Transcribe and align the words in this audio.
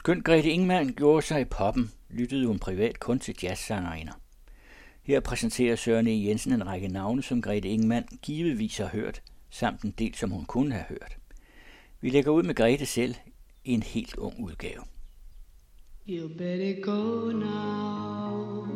Skønt 0.00 0.24
Grete 0.24 0.50
Ingman 0.50 0.94
gjorde 0.96 1.26
sig 1.26 1.40
i 1.40 1.44
poppen, 1.44 1.90
lyttede 2.10 2.46
hun 2.46 2.58
privat 2.58 3.00
kun 3.00 3.18
til 3.18 3.34
jazzsangerinder. 3.42 4.12
Her 5.02 5.20
præsenterer 5.20 5.76
Søren 5.76 6.06
E. 6.06 6.10
Jensen 6.10 6.52
en 6.52 6.66
række 6.66 6.88
navne, 6.88 7.22
som 7.22 7.42
Grete 7.42 7.68
Ingman 7.68 8.04
givetvis 8.22 8.78
har 8.78 8.88
hørt, 8.88 9.22
samt 9.50 9.82
en 9.82 9.90
del, 9.90 10.14
som 10.14 10.30
hun 10.30 10.44
kunne 10.44 10.72
have 10.72 10.84
hørt. 10.88 11.16
Vi 12.00 12.10
lægger 12.10 12.30
ud 12.30 12.42
med 12.42 12.54
Grete 12.54 12.86
selv 12.86 13.14
i 13.64 13.72
en 13.72 13.82
helt 13.82 14.16
ung 14.16 14.40
udgave. 14.40 14.82
You 16.08 16.28
better 16.28 16.82
go 16.82 17.32
now 17.32 18.66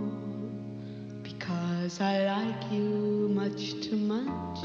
Because 1.23 2.01
I 2.01 2.19
like 2.19 2.65
you 2.73 3.29
much 3.29 3.75
too 3.83 3.97
much 3.97 4.65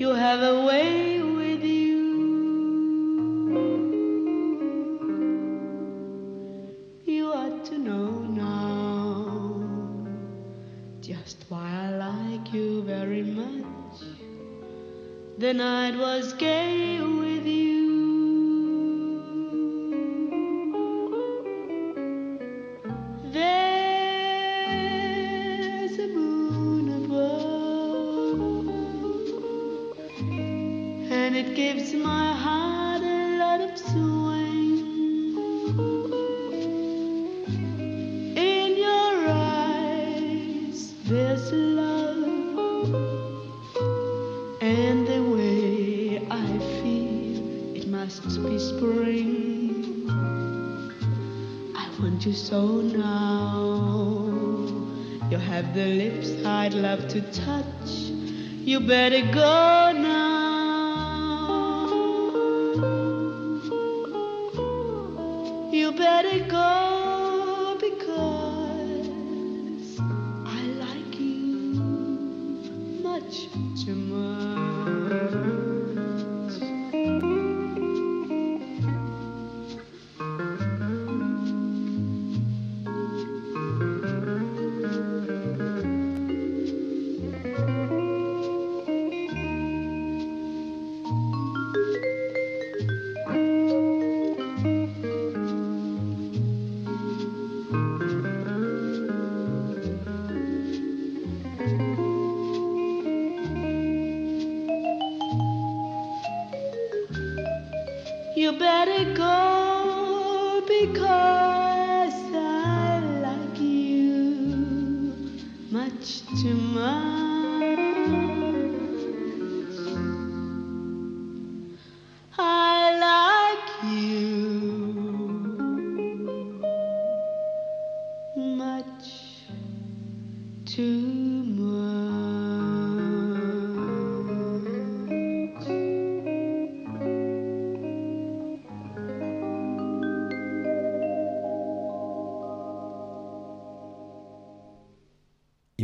You 0.00 0.08
have 0.08 0.42
a 0.42 0.66
way 0.66 1.22
with 1.22 1.64
you 1.64 1.94
very 13.04 13.22
much. 13.22 14.00
The 15.36 15.52
night 15.52 15.94
was 15.94 16.32
gay 16.34 16.98
rico. 66.34 66.73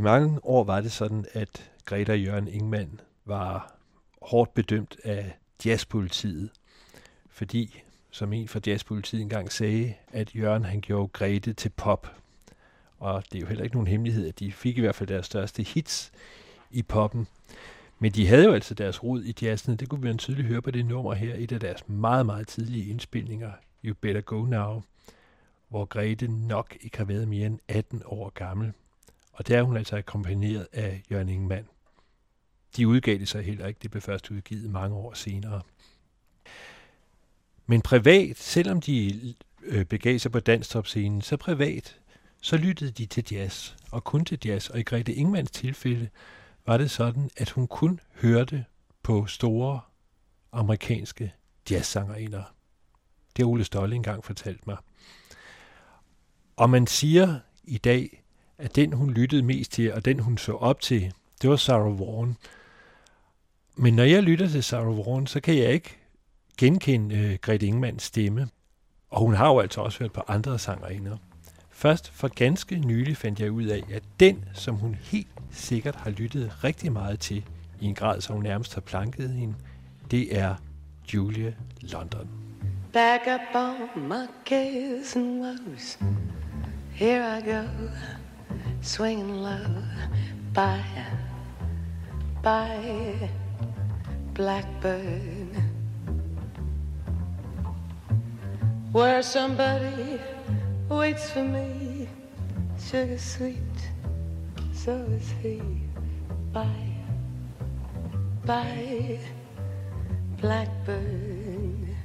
I 0.01 0.03
mange 0.03 0.41
år 0.43 0.65
var 0.65 0.81
det 0.81 0.93
sådan, 0.93 1.25
at 1.33 1.71
Greta 1.85 2.15
Jørgen 2.15 2.49
Ingman 2.49 3.01
var 3.25 3.75
hårdt 4.23 4.55
bedømt 4.55 4.97
af 5.05 5.37
jazzpolitiet, 5.65 6.51
fordi, 7.31 7.83
som 8.11 8.33
en 8.33 8.49
fra 8.49 8.61
jazzpolitiet 8.67 9.23
engang 9.23 9.53
sagde, 9.53 9.95
at 10.13 10.35
Jørgen 10.35 10.65
han 10.65 10.81
gjorde 10.81 11.09
Grete 11.09 11.53
til 11.53 11.69
pop. 11.69 12.17
Og 12.99 13.25
det 13.33 13.39
er 13.39 13.41
jo 13.41 13.47
heller 13.47 13.65
ikke 13.65 13.77
nogen 13.77 13.87
hemmelighed, 13.87 14.29
at 14.29 14.39
de 14.39 14.53
fik 14.53 14.79
i 14.79 14.81
hvert 14.81 14.95
fald 14.95 15.09
deres 15.09 15.27
største 15.27 15.63
hits 15.63 16.13
i 16.71 16.83
poppen. 16.83 17.27
Men 17.99 18.13
de 18.13 18.27
havde 18.27 18.45
jo 18.45 18.53
altså 18.53 18.75
deres 18.75 19.03
rod 19.03 19.23
i 19.23 19.35
jazzen, 19.43 19.77
det 19.77 19.89
kunne 19.89 20.03
vi 20.03 20.09
jo 20.09 20.17
tydeligt 20.17 20.49
høre 20.49 20.63
på 20.63 20.71
det 20.71 20.87
nummer 20.87 21.15
her, 21.15 21.35
et 21.35 21.53
af 21.53 21.61
deres 21.61 21.89
meget, 21.89 22.27
meget 22.27 22.49
tidlige 22.49 22.91
indspilninger, 22.91 23.53
You 23.85 23.95
Better 24.01 24.21
Go 24.21 24.45
Now, 24.45 24.83
hvor 25.69 25.85
Grete 25.85 26.29
nok 26.29 26.77
ikke 26.81 26.99
har 26.99 27.05
været 27.05 27.29
mere 27.29 27.47
end 27.47 27.59
18 27.69 28.03
år 28.05 28.31
gammel. 28.31 28.73
Og 29.41 29.49
der 29.49 29.59
er 29.59 29.63
hun 29.63 29.77
altså 29.77 29.97
akkompagneret 29.97 30.67
af 30.73 31.03
Jørgen 31.11 31.29
Ingemann. 31.29 31.69
De 32.77 32.89
udgav 32.89 33.19
det 33.19 33.29
sig 33.29 33.43
heller 33.43 33.67
ikke, 33.67 33.79
det 33.83 33.91
blev 33.91 34.01
først 34.01 34.31
udgivet 34.31 34.71
mange 34.71 34.97
år 34.97 35.15
senere. 35.15 35.63
Men 37.67 37.83
privat, 37.83 38.39
selvom 38.39 38.81
de 38.81 39.35
øh, 39.63 39.85
begav 39.85 40.19
sig 40.19 40.33
på 40.33 40.41
danstopscenen, 40.41 41.23
så 41.23 41.37
privat, 41.37 42.01
så 42.41 42.57
lyttede 42.57 42.91
de 42.91 43.07
til 43.07 43.27
jazz, 43.33 43.75
og 43.91 44.05
kun 44.05 44.25
til 44.25 44.39
jazz. 44.45 44.69
Og 44.69 44.81
i 44.81 44.83
Grete 44.83 45.15
Ingemanns 45.15 45.51
tilfælde 45.51 46.09
var 46.67 46.77
det 46.77 46.91
sådan, 46.91 47.31
at 47.37 47.51
hun 47.51 47.67
kun 47.67 48.01
hørte 48.15 48.65
på 49.03 49.27
store 49.27 49.81
amerikanske 50.53 51.33
jazzsangerinder. 51.71 52.43
Det 53.37 53.45
har 53.45 53.51
Ole 53.51 53.65
Stolle 53.65 53.97
engang 53.97 54.25
fortalt 54.25 54.67
mig. 54.67 54.77
Og 56.57 56.71
man 56.71 56.87
siger 56.87 57.41
i 57.65 57.79
dag, 57.79 58.21
at 58.61 58.77
den 58.77 58.93
hun 58.93 59.11
lyttede 59.11 59.43
mest 59.43 59.73
til, 59.73 59.93
og 59.93 60.05
den 60.05 60.19
hun 60.19 60.39
så 60.39 60.53
op 60.53 60.81
til, 60.81 61.13
det 61.43 61.51
var 61.51 61.57
Sarah 61.57 62.01
Vaughan. 62.01 62.37
Men 63.77 63.95
når 63.95 64.03
jeg 64.05 64.23
lytter 64.23 64.49
til 64.49 64.63
Sarah 64.63 64.97
Vaughan, 64.97 65.27
så 65.27 65.41
kan 65.41 65.57
jeg 65.57 65.73
ikke 65.73 65.97
genkende 66.59 67.17
øh, 67.17 67.39
Grete 67.41 67.67
Ingemanns 67.67 68.03
stemme. 68.03 68.49
Og 69.11 69.21
hun 69.21 69.35
har 69.35 69.49
jo 69.49 69.59
altså 69.59 69.81
også 69.81 69.99
hørt 69.99 70.13
på 70.13 70.23
andre 70.29 70.59
sangerinder. 70.59 71.17
Først 71.71 72.11
for 72.11 72.29
ganske 72.29 72.79
nylig 72.79 73.17
fandt 73.17 73.41
jeg 73.41 73.51
ud 73.51 73.65
af, 73.65 73.83
at 73.93 74.03
den, 74.21 74.45
som 74.55 74.75
hun 74.75 74.95
helt 74.95 75.29
sikkert 75.51 75.97
har 75.97 76.11
lyttet 76.11 76.65
rigtig 76.65 76.93
meget 76.93 77.21
til, 77.21 77.45
i 77.81 77.87
en 77.87 77.95
grad, 77.95 78.21
så 78.21 78.33
hun 78.33 78.43
nærmest 78.43 78.75
har 78.75 78.81
planket 78.81 79.31
hende, 79.31 79.55
det 80.11 80.39
er 80.39 80.55
Julia 81.15 81.53
London. 81.81 82.29
Back 82.93 83.23
up 83.27 83.55
on 83.55 84.09
my 84.09 84.27
cares 84.47 85.17
and 85.17 85.43
woes. 85.43 85.99
Here 86.93 87.39
I 87.39 87.41
go, 87.41 87.63
swinging 88.83 89.43
low 89.43 89.83
by, 90.53 90.83
by 92.43 93.31
Blackbird. 94.35 95.55
Where 98.93 99.23
somebody 99.23 100.19
waits 100.89 101.31
for 101.31 101.45
me, 101.45 102.09
sugar 102.79 103.19
sweet, 103.19 103.57
so 104.73 104.93
is 104.93 105.31
he. 105.43 105.61
By, 106.53 106.67
by 108.45 109.19
Blackbird. 110.41 111.97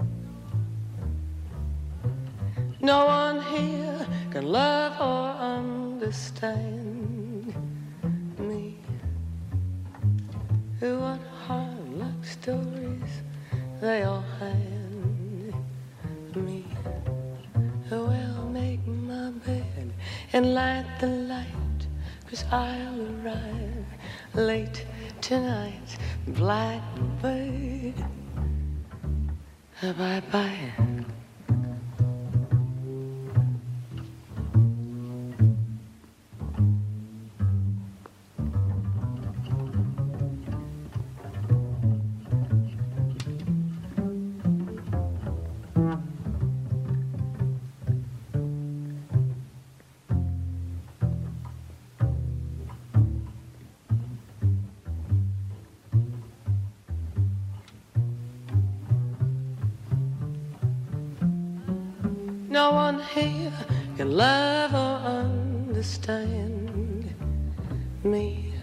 No 2.82 3.06
one 3.06 3.42
here 3.42 4.08
can 4.30 4.46
love 4.46 5.02
or 5.02 5.42
understand 5.96 7.56
me. 8.38 8.76
What 10.82 11.22
hard 11.48 11.90
luck 11.94 12.22
stories 12.24 13.14
they 13.80 14.04
all 14.04 14.26
hand 14.40 15.54
me. 16.36 16.66
Well, 17.90 18.50
make 18.52 18.86
my 18.86 19.32
bed 19.46 19.94
and 20.34 20.54
light 20.54 20.86
the 21.00 21.08
light, 21.08 21.82
cause 22.30 22.44
I'll 22.52 23.02
arrive 23.16 23.86
late 24.34 24.86
tonight. 25.22 25.98
Blackbird, 26.28 27.96
bye 29.82 30.22
bye. 30.30 31.16
Or 64.74 64.98
understand 65.24 67.14
me. 68.04 68.54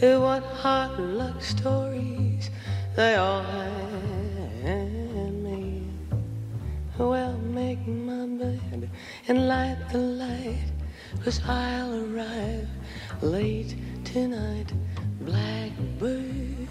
What 0.00 0.42
hard 0.42 0.98
luck 0.98 1.42
stories 1.42 2.50
they 2.96 3.14
all 3.16 3.42
had 3.42 5.32
me. 5.44 5.82
Well, 6.98 7.36
make 7.38 7.86
my 7.86 8.26
bed 8.26 8.90
and 9.28 9.48
light 9.48 9.78
the 9.92 9.98
light, 9.98 10.72
cause 11.22 11.40
I'll 11.46 11.94
arrive 12.04 12.68
late 13.22 13.76
tonight. 14.04 14.72
Blackbird, 15.20 16.68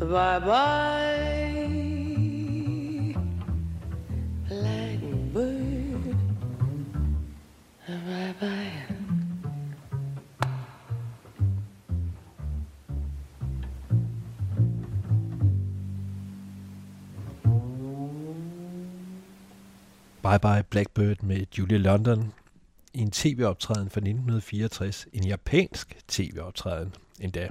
bye 0.00 0.38
bye. 0.40 1.47
Bye 7.88 8.34
bye. 8.40 9.08
Bye 20.22 20.38
Bye 20.38 20.62
Blackbird 20.70 21.22
med 21.22 21.46
Julie 21.58 21.78
London 21.78 22.32
i 22.94 23.00
en 23.00 23.10
tv-optræden 23.10 23.90
fra 23.90 24.00
1964. 24.00 25.06
En 25.12 25.24
japansk 25.26 25.96
tv-optræden 26.08 26.94
endda. 27.20 27.48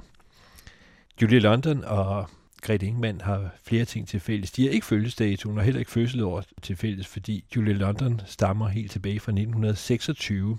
Julie 1.22 1.38
London 1.38 1.84
og 1.84 2.28
Grete 2.62 2.86
Ingemann 2.86 3.20
har 3.20 3.50
flere 3.64 3.84
ting 3.84 4.08
til 4.08 4.20
fælles. 4.20 4.50
De 4.50 4.64
har 4.64 4.70
ikke 4.70 4.86
fødselsdato, 4.86 5.50
og 5.50 5.62
heller 5.62 5.78
ikke 5.78 5.90
fødselsår 5.90 6.44
til 6.62 6.76
fælles, 6.76 7.06
fordi 7.06 7.44
Julie 7.56 7.74
London 7.74 8.20
stammer 8.26 8.68
helt 8.68 8.90
tilbage 8.90 9.20
fra 9.20 9.32
1926 9.32 10.58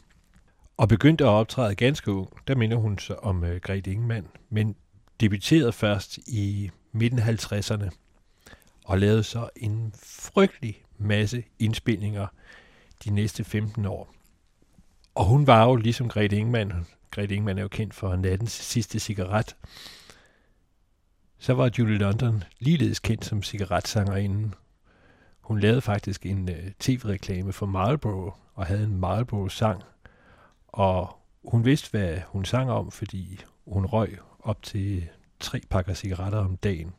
og 0.78 0.88
begyndte 0.88 1.24
at 1.24 1.30
optræde 1.30 1.76
ganske 1.76 2.12
ung. 2.12 2.30
Der 2.48 2.56
minder 2.56 2.78
hun 2.78 3.00
sig 3.00 3.24
om 3.24 3.44
øh, 3.44 3.62
Grete 3.62 3.92
Ingemann, 3.92 4.28
men 4.50 4.76
debuterede 5.20 5.72
først 5.72 6.18
i 6.18 6.72
midten 6.92 7.20
af 7.20 7.52
50'erne 7.52 7.90
og 8.86 9.00
lavede 9.00 9.24
så 9.24 9.50
en 9.56 9.94
frygtelig 10.04 10.84
masse 10.98 11.44
indspilninger 11.60 12.28
de 13.04 13.10
næste 13.10 13.44
15 13.44 13.86
år. 13.86 14.14
Og 15.16 15.26
hun 15.26 15.48
var 15.48 15.66
jo 15.66 15.76
ligesom 15.76 16.10
Grete 16.10 16.38
Ingemann, 16.38 16.74
Grete 17.12 17.36
Ingemann 17.36 17.60
er 17.60 17.62
jo 17.62 17.68
kendt 17.68 17.94
for 17.94 18.16
nattens 18.16 18.52
sidste 18.52 19.00
cigaret, 19.00 19.56
så 21.40 21.54
var 21.54 21.72
Julie 21.80 21.98
London 21.98 22.44
ligeledes 22.60 23.00
kendt 23.00 23.26
som 23.26 23.44
cigaretsangerinden. 23.44 24.54
Hun 25.42 25.60
lavede 25.60 25.82
faktisk 25.82 26.26
en 26.26 26.50
øh, 26.50 26.72
tv-reklame 26.80 27.54
for 27.54 27.66
Marlboro 27.66 28.34
og 28.56 28.66
havde 28.66 28.84
en 28.84 28.98
Marlboro-sang. 28.98 29.84
Og 30.68 31.16
hun 31.44 31.66
vidste, 31.66 31.92
hvad 31.92 32.18
hun 32.28 32.46
sang 32.46 32.72
om, 32.72 32.92
fordi 32.92 33.40
hun 33.68 33.86
røg 33.86 34.18
op 34.40 34.64
til 34.64 34.98
øh, 34.98 35.04
tre 35.40 35.62
pakker 35.70 35.94
cigaretter 35.94 36.40
om 36.40 36.58
dagen. 36.58 36.94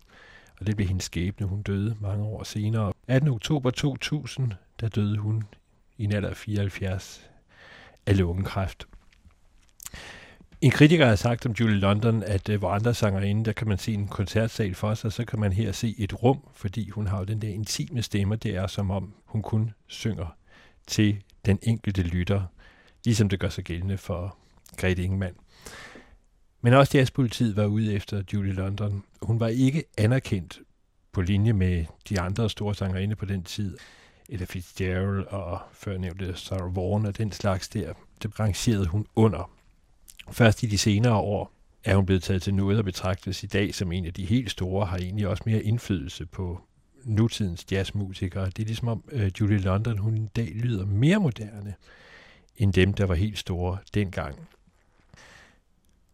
Og 0.61 0.67
det 0.67 0.77
blev 0.77 0.89
hendes 0.89 1.05
skæbne. 1.05 1.47
Hun 1.47 1.63
døde 1.63 1.97
mange 2.01 2.25
år 2.25 2.43
senere. 2.43 2.93
18. 3.09 3.31
oktober 3.31 3.71
2000, 3.71 4.53
der 4.81 4.89
døde 4.89 5.19
hun 5.19 5.45
i 5.99 6.05
en 6.05 6.13
alder 6.13 6.29
af 6.29 6.37
74 6.37 7.31
af 8.07 8.19
lungekræft. 8.19 8.87
En 10.61 10.71
kritiker 10.71 11.07
har 11.07 11.17
sagt 11.17 11.47
om 11.47 11.53
Julie 11.53 11.79
London, 11.79 12.23
at 12.23 12.49
uh, 12.49 12.57
hvor 12.57 12.71
andre 12.71 12.95
sanger 12.95 13.21
inde, 13.21 13.45
der 13.45 13.53
kan 13.53 13.69
man 13.69 13.79
se 13.79 13.95
en 13.95 14.09
koncertsal 14.09 14.75
for 14.75 14.95
sig, 14.95 15.13
så 15.13 15.25
kan 15.25 15.39
man 15.41 15.53
her 15.53 15.73
se 15.73 15.95
et 15.99 16.23
rum, 16.23 16.39
fordi 16.55 16.91
hun 16.91 17.07
har 17.07 17.19
jo 17.19 17.25
den 17.25 17.43
der 17.43 17.49
intime 17.49 18.03
stemme, 18.03 18.37
det 18.37 18.57
er 18.57 18.67
som 18.67 18.91
om 18.91 19.15
hun 19.25 19.43
kun 19.43 19.71
synger 19.87 20.37
til 20.87 21.23
den 21.47 21.59
enkelte 21.63 22.03
lytter, 22.03 22.43
ligesom 23.05 23.29
det 23.29 23.41
gør 23.41 23.49
sig 23.49 23.65
gældende 23.65 23.99
for 23.99 24.37
Grete 24.77 25.03
Ingemann. 25.03 25.35
Men 26.61 26.75
også 26.75 26.99
jazzpolitiet 26.99 27.57
var 27.57 27.67
ude 27.67 27.95
efter 27.95 28.23
Julie 28.33 28.53
London. 28.53 29.03
Hun 29.23 29.41
var 29.41 29.49
ikke 29.49 29.85
anerkendt 29.99 30.61
på 31.13 31.21
linje 31.21 31.53
med 31.53 31.85
de 32.09 32.21
andre 32.21 32.51
store 32.51 32.75
sangerinde 32.75 33.17
på 33.17 33.25
den 33.25 33.43
tid. 33.43 33.79
Ella 34.29 34.45
Fitzgerald 34.45 35.27
og 35.27 35.61
før 35.73 35.99
nævnte 35.99 36.37
Sarah 36.37 36.77
Vaughan 36.77 37.07
og 37.07 37.19
den 37.19 37.33
slags 37.33 37.69
der. 37.69 37.93
Det 38.23 38.41
rangerede 38.41 38.87
hun 38.87 39.07
under. 39.17 39.60
Først 40.33 40.63
i 40.63 40.67
de 40.67 40.79
senere 40.79 41.15
år 41.15 41.53
er 41.85 41.97
hun 41.97 42.07
blevet 42.07 42.23
taget 42.23 42.43
til 42.43 42.55
noget 42.55 42.79
og 42.79 42.85
betragtes 42.85 43.43
i 43.43 43.47
dag 43.47 43.75
som 43.75 43.93
en 43.93 44.07
af 44.07 44.15
de 44.15 44.25
helt 44.25 44.51
store, 44.51 44.87
har 44.87 44.97
egentlig 44.97 45.29
også 45.29 45.43
mere 45.47 45.63
indflydelse 45.63 46.27
på 46.27 46.61
nutidens 47.05 47.67
jazzmusikere. 47.73 48.47
Det 48.47 48.59
er 48.59 48.67
ligesom 48.67 48.89
om 48.89 49.05
uh, 49.13 49.41
Julie 49.41 49.59
London, 49.59 49.99
hun 49.99 50.17
i 50.17 50.27
dag 50.37 50.49
lyder 50.55 50.87
mere 50.87 51.19
moderne 51.19 51.75
end 52.57 52.73
dem, 52.73 52.95
der 52.95 53.07
var 53.07 53.15
helt 53.15 53.39
store 53.39 53.79
dengang. 53.95 54.49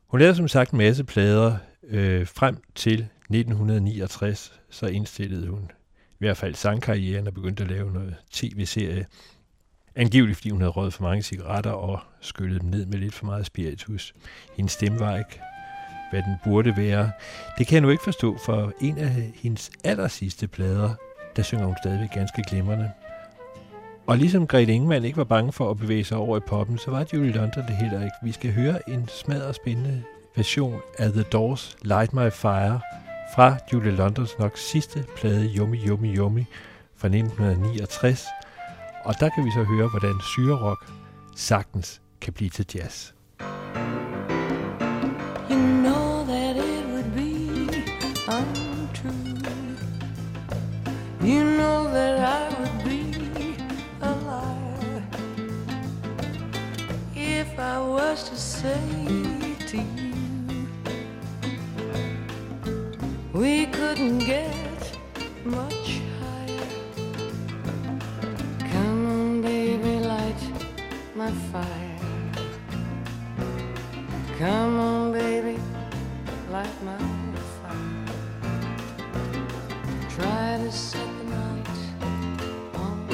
Hun 0.07 0.21
lavede 0.21 0.37
som 0.37 0.49
sagt 0.49 0.71
en 0.71 0.79
masse 0.79 1.05
plader 1.05 1.57
øh, 1.83 2.27
frem 2.27 2.63
til 2.75 2.95
1969, 2.95 4.61
så 4.71 4.87
indstillede 4.87 5.49
hun 5.49 5.71
i 6.11 6.19
hvert 6.19 6.37
fald 6.37 6.55
sangkarrieren 6.55 7.27
og 7.27 7.35
begyndte 7.35 7.63
at 7.63 7.71
lave 7.71 7.93
noget 7.93 8.17
tv-serie. 8.31 9.07
Angiveligt 9.97 10.37
fordi 10.37 10.51
hun 10.51 10.61
havde 10.61 10.71
røget 10.71 10.95
for 10.95 11.03
mange 11.03 11.23
cigaretter 11.23 11.71
og 11.71 12.01
skyllet 12.21 12.61
dem 12.63 12.71
ned 12.71 12.87
med 12.87 12.99
lidt 12.99 13.15
for 13.15 13.27
meget 13.27 13.47
spiritus. 13.47 14.15
Hendes 14.57 14.73
stemme 14.73 15.01
var 15.01 15.17
ikke, 15.17 15.41
hvad 16.11 16.23
den 16.23 16.37
burde 16.45 16.77
være. 16.77 17.11
Det 17.59 17.67
kan 17.67 17.75
jeg 17.75 17.83
nu 17.83 17.91
ikke 17.91 18.05
forstå, 18.05 18.39
for 18.39 18.73
en 18.81 18.99
af 18.99 19.33
hendes 19.35 19.71
aller 19.85 20.09
sidste 20.09 20.49
plader, 20.49 20.95
der 21.37 21.43
synger 21.43 21.67
hun 21.67 21.77
stadigvæk 21.83 22.11
ganske 22.15 22.43
glimrende. 22.49 22.91
Og 24.07 24.19
ligesom 24.19 24.47
Grete 24.47 24.73
Ingemann 24.73 25.05
ikke 25.05 25.17
var 25.17 25.25
bange 25.25 25.53
for 25.53 25.71
at 25.71 25.79
bevæge 25.79 26.05
sig 26.05 26.19
over 26.19 26.37
i 26.37 26.41
poppen, 26.41 26.79
så 26.79 26.91
var 26.91 27.07
Julie 27.13 27.33
London 27.33 27.67
det 27.67 27.77
heller 27.77 28.05
ikke. 28.05 28.17
Vi 28.23 28.33
skal 28.33 28.53
høre 28.53 28.91
en 28.91 29.09
smadret 29.09 29.55
spændende 29.55 30.03
version 30.37 30.81
af 30.99 31.13
The 31.13 31.23
Doors 31.23 31.77
Light 31.83 32.13
My 32.13 32.31
Fire 32.31 32.81
fra 33.35 33.57
Julie 33.73 33.93
Londons 33.93 34.39
nok 34.39 34.59
sidste 34.59 35.05
plade 35.17 35.51
Yummy 35.57 35.89
Yummy 35.89 36.17
Yummy 36.17 36.45
fra 36.97 37.09
1969. 37.09 38.27
Og 39.07 39.15
der 39.21 39.29
kan 39.29 39.45
vi 39.45 39.51
så 39.51 39.63
høre, 39.63 39.89
hvordan 39.89 40.21
syrerok 40.21 40.87
sagtens 41.37 42.01
kan 42.21 42.33
blive 42.33 42.51
til 42.51 42.67
jazz. 42.75 43.13
You 45.51 45.59
know 45.85 46.25
that 46.27 46.57
it 46.57 46.85
would 46.93 47.11
be 47.15 47.33
untrue. 48.29 49.37
You 51.23 51.45
know 51.59 51.85
that 51.97 52.19
I 52.19 52.43
would 52.59 52.85
be 52.85 53.01
a 54.03 54.13
liar 54.29 55.03
if 57.15 57.59
I 57.59 57.79
was 57.79 58.29
to 58.31 58.37
say 58.37 58.81
to 59.71 59.77
you 59.77 60.15
we 63.35 63.67
couldn't 63.67 64.19
get 64.19 64.99
much 65.45 65.86
fire. 71.33 71.99
Come 74.39 74.79
on, 74.79 75.13
baby, 75.13 75.59
light 76.51 76.83
my 76.85 76.99
fire. 77.59 78.07
Try 80.11 80.59
to 80.59 80.71
set 80.73 81.09
the 81.19 81.25
night 81.25 81.69
on 82.75 83.09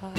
fire. 0.00 0.14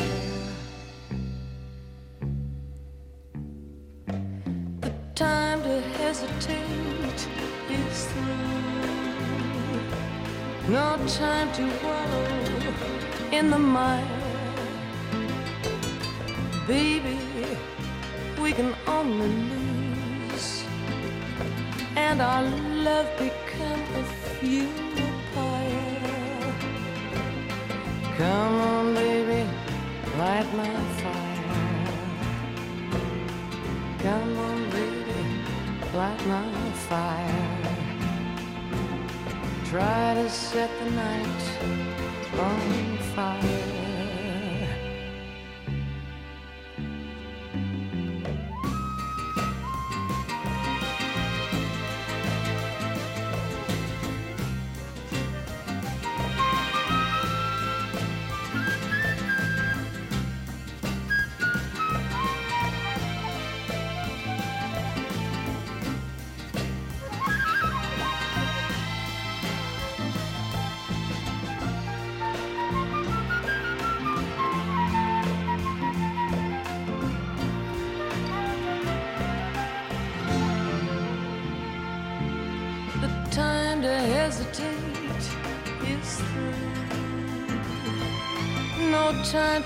The 4.82 4.92
time 5.16 5.62
to 5.64 5.82
hesitate 6.00 7.28
is 7.70 8.06
through. 8.06 8.50
No 10.70 10.98
time 11.08 11.52
to 11.54 11.64
wallow 11.84 12.28
in 13.32 13.50
the 13.50 13.60
mire. 13.60 14.20
baby, 16.70 17.19
we 18.50 18.56
can 18.56 18.74
only 18.88 19.28
lose, 19.52 20.64
and 21.96 22.20
our 22.20 22.42
love 22.88 23.08
become 23.20 23.84
a 24.02 24.04
funeral 24.40 25.14
pyre. 25.36 26.54
Come 28.18 28.56
on, 28.74 28.96
baby, 28.96 29.48
light 30.18 30.50
my 30.62 30.76
fire. 31.02 31.94
Come 34.00 34.40
on, 34.48 34.70
baby, 34.72 35.22
light 35.94 36.22
my 36.26 36.72
fire. 36.90 37.76
Try 39.66 40.16
to 40.16 40.28
set 40.28 40.72
the 40.80 40.90
night 40.90 41.44
on 42.48 42.98
fire. 43.14 43.59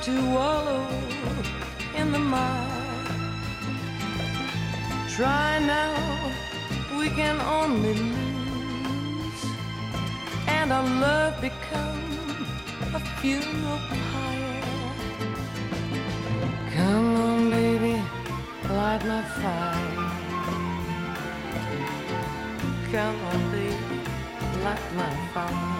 To 0.03 0.11
wallow 0.35 0.85
in 1.95 2.11
the 2.11 2.19
mire. 2.19 2.67
Try 5.15 5.59
now, 5.59 5.95
we 6.99 7.07
can 7.09 7.39
only 7.39 7.93
lose, 7.93 9.43
and 10.45 10.73
our 10.73 10.83
love 10.83 11.39
become 11.39 12.03
a 12.93 12.99
funeral 13.21 13.79
pyre. 13.89 14.63
Come 16.75 17.15
on, 17.15 17.49
baby, 17.49 17.95
light 18.69 19.05
my 19.05 19.23
fire. 19.39 20.11
Come 22.91 23.17
on, 23.31 23.51
baby, 23.51 23.99
light 24.65 24.87
my 24.99 25.13
fire. 25.33 25.71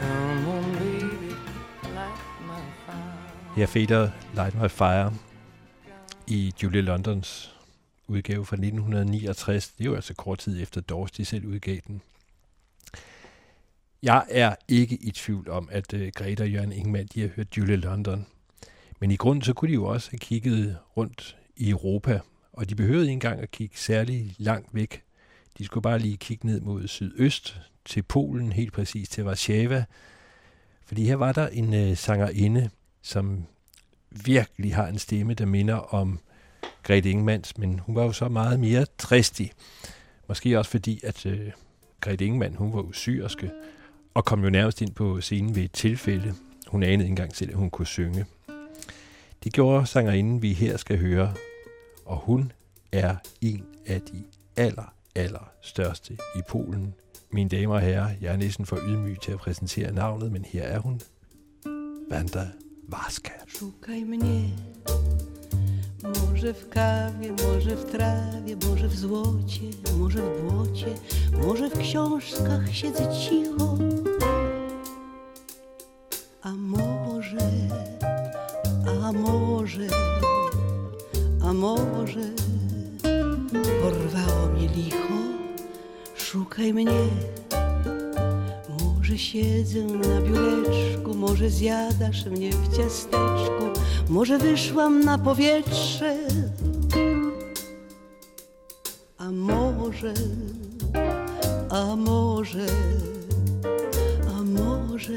Come 0.00 0.48
on, 0.48 0.72
baby. 0.72 0.99
Her 3.56 3.66
fader 3.66 4.10
Light 4.34 4.54
My 4.54 4.68
Fire 4.68 5.14
i 6.26 6.52
Julie 6.62 6.80
Londons 6.80 7.56
udgave 8.08 8.46
fra 8.46 8.56
1969. 8.56 9.68
Det 9.68 9.84
er 9.84 9.88
jo 9.90 9.94
altså 9.94 10.14
kort 10.14 10.38
tid 10.38 10.62
efter 10.62 10.80
Doors, 10.80 11.10
de 11.10 11.24
selv 11.24 11.46
udgav 11.46 11.78
den. 11.86 12.02
Jeg 14.02 14.24
er 14.30 14.54
ikke 14.68 14.96
i 14.96 15.10
tvivl 15.10 15.50
om, 15.50 15.68
at 15.72 15.92
uh, 15.94 16.00
Greta 16.14 16.42
og 16.42 16.50
Jørgen 16.50 16.72
Ingemann, 16.72 17.08
de 17.14 17.20
har 17.20 17.28
hørt 17.28 17.56
Julie 17.56 17.76
London. 17.76 18.26
Men 19.00 19.10
i 19.10 19.16
grunden, 19.16 19.42
så 19.42 19.52
kunne 19.52 19.68
de 19.68 19.74
jo 19.74 19.84
også 19.84 20.10
have 20.10 20.18
kigget 20.18 20.78
rundt 20.96 21.36
i 21.56 21.70
Europa, 21.70 22.20
og 22.52 22.68
de 22.68 22.74
behøvede 22.74 23.02
ikke 23.02 23.12
engang 23.12 23.40
at 23.40 23.50
kigge 23.50 23.78
særlig 23.78 24.34
langt 24.38 24.74
væk. 24.74 25.02
De 25.58 25.64
skulle 25.64 25.82
bare 25.82 25.98
lige 25.98 26.16
kigge 26.16 26.46
ned 26.46 26.60
mod 26.60 26.88
sydøst, 26.88 27.60
til 27.84 28.02
Polen, 28.02 28.52
helt 28.52 28.72
præcis 28.72 29.08
til 29.08 29.24
Warszawa. 29.24 29.84
Fordi 30.86 31.04
her 31.04 31.16
var 31.16 31.32
der 31.32 31.48
en 31.48 31.90
uh, 31.90 31.96
sangerinde, 31.96 32.70
som 33.02 33.44
virkelig 34.10 34.74
har 34.74 34.86
en 34.86 34.98
stemme, 34.98 35.34
der 35.34 35.46
minder 35.46 35.74
om 35.74 36.18
Grete 36.82 37.10
Ingemanns, 37.10 37.58
men 37.58 37.78
hun 37.78 37.94
var 37.94 38.02
jo 38.02 38.12
så 38.12 38.28
meget 38.28 38.60
mere 38.60 38.86
tristig. 38.98 39.52
Måske 40.28 40.58
også 40.58 40.70
fordi, 40.70 41.00
at 41.04 41.26
øh, 41.26 41.50
Grete 42.00 42.24
Ingemann, 42.24 42.54
hun 42.54 42.72
var 42.72 42.80
usyrske, 42.80 43.50
og 44.14 44.24
kom 44.24 44.44
jo 44.44 44.50
nærmest 44.50 44.80
ind 44.80 44.94
på 44.94 45.20
scenen 45.20 45.54
ved 45.54 45.62
et 45.62 45.72
tilfælde. 45.72 46.34
Hun 46.66 46.82
anede 46.82 46.94
ikke 46.94 47.10
engang 47.10 47.36
selv, 47.36 47.50
at 47.50 47.56
hun 47.56 47.70
kunne 47.70 47.86
synge. 47.86 48.26
Det 49.44 49.52
gjorde 49.52 49.86
sangerinden, 49.86 50.42
vi 50.42 50.52
her 50.52 50.76
skal 50.76 50.98
høre, 50.98 51.34
og 52.04 52.16
hun 52.16 52.52
er 52.92 53.16
en 53.40 53.64
af 53.86 54.00
de 54.00 54.24
aller, 54.56 54.94
aller 55.14 55.50
største 55.62 56.14
i 56.36 56.40
Polen. 56.48 56.94
Mine 57.30 57.48
damer 57.48 57.74
og 57.74 57.80
herrer, 57.80 58.10
jeg 58.20 58.32
er 58.32 58.36
næsten 58.36 58.66
for 58.66 58.76
ydmyg 58.76 59.20
til 59.20 59.32
at 59.32 59.38
præsentere 59.38 59.92
navnet, 59.92 60.32
men 60.32 60.44
her 60.44 60.62
er 60.62 60.78
hun. 60.78 61.00
Wanda 62.12 62.48
Warska. 62.90 63.30
Szukaj 63.46 64.04
mnie, 64.04 64.42
może 66.02 66.54
w 66.54 66.68
kawie, 66.68 67.32
może 67.32 67.76
w 67.76 67.84
trawie, 67.90 68.56
może 68.68 68.88
w 68.88 68.96
złocie, 68.96 69.60
może 69.98 70.18
w 70.22 70.42
błocie, 70.42 70.86
może 71.42 71.70
w 71.70 71.78
książkach 71.78 72.72
siedzę 72.72 73.08
cicho. 73.20 73.78
A 76.42 76.52
może, 76.52 77.38
a 79.04 79.12
może, 79.12 79.86
a 81.44 81.52
może 81.52 82.30
porwało 83.82 84.46
mnie 84.46 84.68
licho. 84.68 85.14
Szukaj 86.16 86.74
mnie, 86.74 87.08
może 89.10 89.22
siedzę 89.22 89.80
na 89.80 90.20
biureczku, 90.20 91.14
może 91.14 91.50
zjadasz 91.50 92.24
mnie 92.26 92.50
w 92.50 92.76
ciasteczku, 92.76 93.64
może 94.08 94.38
wyszłam 94.38 95.04
na 95.04 95.18
powietrze, 95.18 96.16
a 99.18 99.30
może, 99.30 100.14
a 101.70 101.96
może, 101.96 102.66
a 104.28 104.42
może 104.42 105.16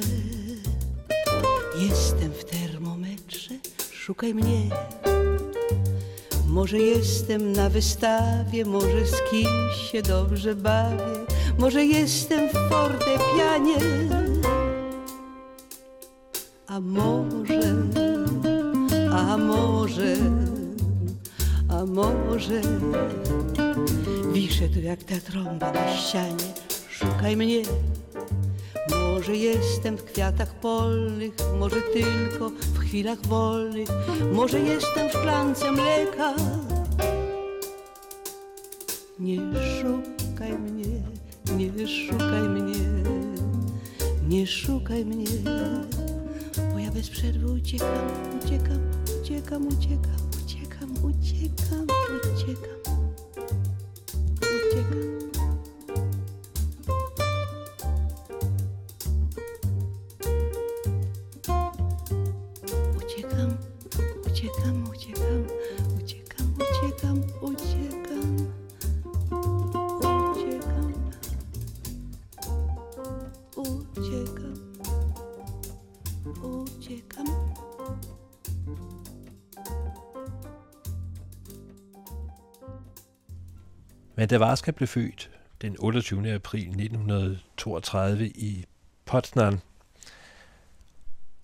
jestem 1.80 2.32
w 2.32 2.44
termometrze, 2.44 3.56
szukaj 3.92 4.34
mnie. 4.34 4.70
Może 6.48 6.78
jestem 6.78 7.54
na 7.54 7.70
wystawie, 7.70 8.66
może 8.66 9.06
z 9.06 9.32
kimś 9.32 9.92
się 9.92 10.02
dobrze 10.02 10.56
bawię, 10.56 11.33
może 11.60 11.86
jestem 11.86 12.50
w 12.50 12.52
fortepianie, 12.70 13.78
a 16.68 16.80
może, 16.80 17.60
a 19.12 19.38
może, 19.38 20.16
a 21.70 21.86
może 21.86 22.62
wiszę 24.34 24.70
tu 24.70 24.80
jak 24.80 25.04
ta 25.04 25.16
trąba 25.32 25.72
na 25.72 25.98
ścianie, 25.98 26.54
szukaj 26.90 27.38
mnie. 27.38 27.62
Może 28.90 29.36
jestem 29.36 29.98
w 29.98 30.04
kwiatach 30.04 30.56
polnych, 30.56 31.34
może 31.60 31.82
tylko 31.82 32.50
w 32.50 32.80
chwilach 32.80 33.22
wolnych, 33.26 33.90
może 34.34 34.60
jestem 34.60 35.10
w 35.10 35.12
szklance 35.12 35.72
mleka. 35.72 36.34
Nie 39.20 39.38
szukaj 39.82 40.04
mnie, 40.04 40.13
nie 41.76 41.88
szukaj 41.88 42.50
mnie, 42.50 42.80
nie 44.28 44.48
szukaj 44.48 45.06
mnie, 45.06 45.26
bo 46.74 46.80
ja 46.80 46.92
bez 46.92 47.10
przerwy 47.10 47.52
uciekam, 47.52 47.88
uciekam, 48.40 48.80
uciekam, 49.22 49.68
uciekam, 49.68 50.18
uciekam, 50.46 50.92
uciekam, 51.04 51.88
uciekam, 52.36 52.80
uciekam. 54.40 55.13
Wanda 84.24 84.40
Warska 84.40 84.72
blev 84.72 84.88
født 84.88 85.32
den 85.62 85.76
28. 85.80 86.34
april 86.34 86.68
1932 86.68 88.28
i 88.28 88.66
Potsdam. 89.06 89.60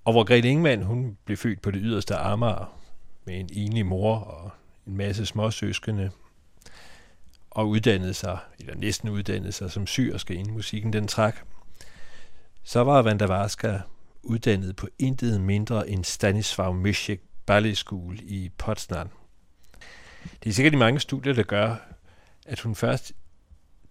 Og 0.06 0.14
hvor 0.14 0.24
Grete 0.24 0.48
Ingemann, 0.48 0.84
hun 0.84 1.18
blev 1.26 1.38
født 1.38 1.62
på 1.62 1.72
det 1.72 1.82
yderste 1.84 2.16
Amager 2.16 2.80
med 3.26 3.40
en 3.40 3.50
enlig 3.54 3.86
mor 3.86 4.16
og 4.16 4.52
en 4.88 4.98
masse 4.98 5.26
småsøskende, 5.26 6.12
og 7.50 7.70
uddannede 7.70 8.14
sig, 8.14 8.38
eller 8.60 8.76
næsten 8.76 9.10
uddannede 9.10 9.52
sig 9.52 9.72
som 9.72 9.88
syrske, 9.88 10.34
inden 10.34 10.54
musikken 10.54 10.94
den 10.94 11.08
trak, 11.08 11.38
så 12.64 12.84
var 12.84 13.02
Vandavarska 13.02 13.80
uddannet 14.24 14.76
på 14.76 14.88
intet 15.00 15.42
mindre 15.42 15.90
end 15.90 16.06
Stanisław 16.06 16.72
Myszek 16.72 17.22
Ballet 17.46 17.78
School 17.78 18.20
i 18.22 18.52
Potsdam. 18.58 19.10
Det 20.44 20.50
er 20.50 20.54
sikkert 20.54 20.74
de 20.74 20.78
mange 20.78 21.00
studier, 21.00 21.34
der 21.34 21.44
gør, 21.44 21.76
at 22.50 22.60
hun 22.60 22.76
først 22.76 23.14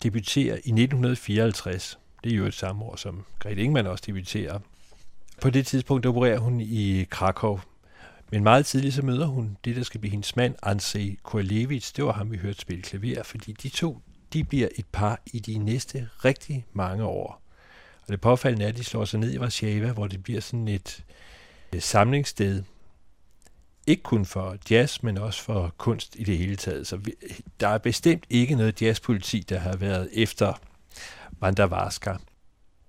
debuterer 0.03 0.55
i 0.55 0.57
1954. 0.57 1.99
Det 2.25 2.33
er 2.33 2.37
jo 2.37 2.47
et 2.47 2.55
samme 2.55 2.85
år, 2.85 2.97
som 2.97 3.25
Grete 3.39 3.63
Ingemann 3.63 3.87
også 3.87 4.05
debuterer. 4.07 4.59
På 5.43 5.51
det 5.51 5.67
tidspunkt 5.67 6.07
opererer 6.07 6.39
hun 6.39 6.61
i 6.61 7.05
Krakow. 7.11 7.61
Men 8.31 8.43
meget 8.43 8.67
tidligt 8.67 8.95
så 8.95 9.03
møder 9.03 9.27
hun 9.27 9.57
det, 9.65 9.77
der 9.77 9.83
skal 9.83 10.01
blive 10.01 10.11
hendes 10.11 10.37
mand, 10.37 10.55
Ansei 10.63 11.19
Kurlevits. 11.23 11.93
Det 11.93 12.05
var 12.05 12.13
ham, 12.13 12.33
vi 12.33 12.37
hørte 12.37 12.61
spille 12.61 12.83
klaver, 12.83 13.23
fordi 13.23 13.53
de 13.53 13.69
to 13.69 14.03
de 14.33 14.45
bliver 14.45 14.69
et 14.79 14.87
par 14.93 15.21
i 15.27 15.39
de 15.39 15.59
næste 15.59 16.09
rigtig 16.25 16.67
mange 16.73 17.05
år. 17.05 17.43
Og 18.03 18.13
det 18.13 18.21
påfaldende 18.21 18.65
er, 18.65 18.69
at 18.69 18.77
de 18.77 18.85
slår 18.85 19.05
sig 19.05 19.21
ned 19.21 19.33
i 19.33 19.39
Warszawa, 19.39 19.93
hvor 19.93 20.07
det 20.07 20.23
bliver 20.23 20.41
sådan 20.41 20.69
et 20.69 21.05
øh, 21.75 21.83
samlingssted. 21.83 22.63
Ikke 23.89 24.03
kun 24.03 24.25
for 24.25 24.57
jazz, 24.71 25.03
men 25.03 25.19
også 25.19 25.43
for 25.43 25.75
kunst 25.79 26.17
i 26.19 26.25
det 26.25 26.39
hele 26.39 26.57
taget. 26.57 26.87
Så 26.87 26.97
vi, 26.97 27.13
der 27.61 27.69
er 27.69 27.79
bestemt 27.79 28.25
ikke 28.31 28.55
noget 28.55 28.83
jazzpoliti, 28.83 29.41
der 29.41 29.59
har 29.59 29.77
været 29.77 30.09
efter 30.13 30.53
Vandavaska. 31.41 32.15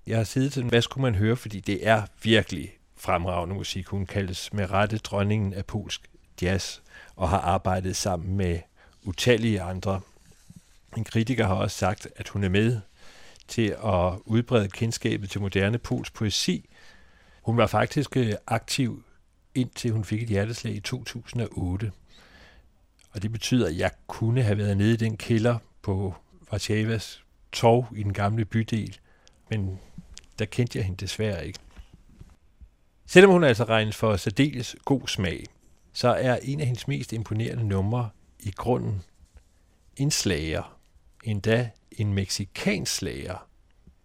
Jeg 0.07 0.17
har 0.17 0.23
siddet 0.23 0.53
til, 0.53 0.63
hvad 0.63 0.81
skulle 0.81 1.01
man 1.01 1.15
høre, 1.15 1.35
fordi 1.35 1.59
det 1.59 1.87
er 1.87 2.03
virkelig 2.23 2.71
fremragende 2.97 3.55
musik. 3.55 3.87
Hun 3.87 4.05
kaldes 4.05 4.53
med 4.53 4.71
rette 4.71 4.97
dronningen 4.97 5.53
af 5.53 5.65
polsk 5.65 6.09
jazz 6.41 6.79
og 7.15 7.29
har 7.29 7.39
arbejdet 7.39 7.95
sammen 7.95 8.37
med 8.37 8.59
utallige 9.03 9.61
andre. 9.61 10.01
En 10.97 11.03
kritiker 11.03 11.47
har 11.47 11.55
også 11.55 11.77
sagt, 11.77 12.07
at 12.15 12.29
hun 12.29 12.43
er 12.43 12.49
med 12.49 12.79
til 13.47 13.75
at 13.85 14.13
udbrede 14.25 14.69
kendskabet 14.69 15.29
til 15.29 15.41
moderne 15.41 15.77
polsk 15.77 16.13
poesi. 16.13 16.69
Hun 17.41 17.57
var 17.57 17.67
faktisk 17.67 18.17
øh, 18.17 18.33
aktiv 18.47 19.03
indtil 19.61 19.91
hun 19.91 20.03
fik 20.03 20.23
et 20.23 20.29
hjerteslag 20.29 20.75
i 20.75 20.79
2008. 20.79 21.91
Og 23.11 23.21
det 23.21 23.31
betyder, 23.31 23.67
at 23.67 23.77
jeg 23.77 23.91
kunne 24.07 24.43
have 24.43 24.57
været 24.57 24.77
nede 24.77 24.93
i 24.93 24.97
den 24.97 25.17
kælder 25.17 25.57
på 25.81 26.15
Varsjavas 26.51 27.23
torv 27.51 27.87
i 27.95 28.03
den 28.03 28.13
gamle 28.13 28.45
bydel, 28.45 28.97
men 29.49 29.79
der 30.39 30.45
kendte 30.45 30.77
jeg 30.77 30.85
hende 30.85 30.97
desværre 30.97 31.47
ikke. 31.47 31.59
Selvom 33.05 33.31
hun 33.31 33.43
altså 33.43 33.63
regnes 33.63 33.95
for 33.95 34.17
særdeles 34.17 34.75
god 34.85 35.07
smag, 35.07 35.43
så 35.93 36.07
er 36.07 36.39
en 36.43 36.59
af 36.59 36.65
hendes 36.65 36.87
mest 36.87 37.13
imponerende 37.13 37.63
numre 37.63 38.09
i 38.39 38.51
grunden 38.51 39.03
en 39.97 40.11
slager, 40.11 40.77
endda 41.23 41.69
en 41.91 42.13
meksikansk 42.13 42.95
slager, 42.95 43.47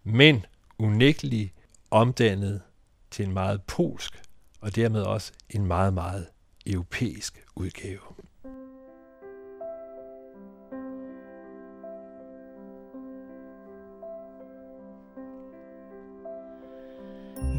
men 0.03 0.45
unægtelig 0.77 1.53
omdannet 1.91 2.61
til 3.11 3.25
en 3.25 3.33
meget 3.33 3.61
polsk 3.61 4.24
og 4.65 4.75
dermed 4.75 5.01
også 5.01 5.31
en 5.49 5.65
meget, 5.65 5.93
meget. 5.93 6.27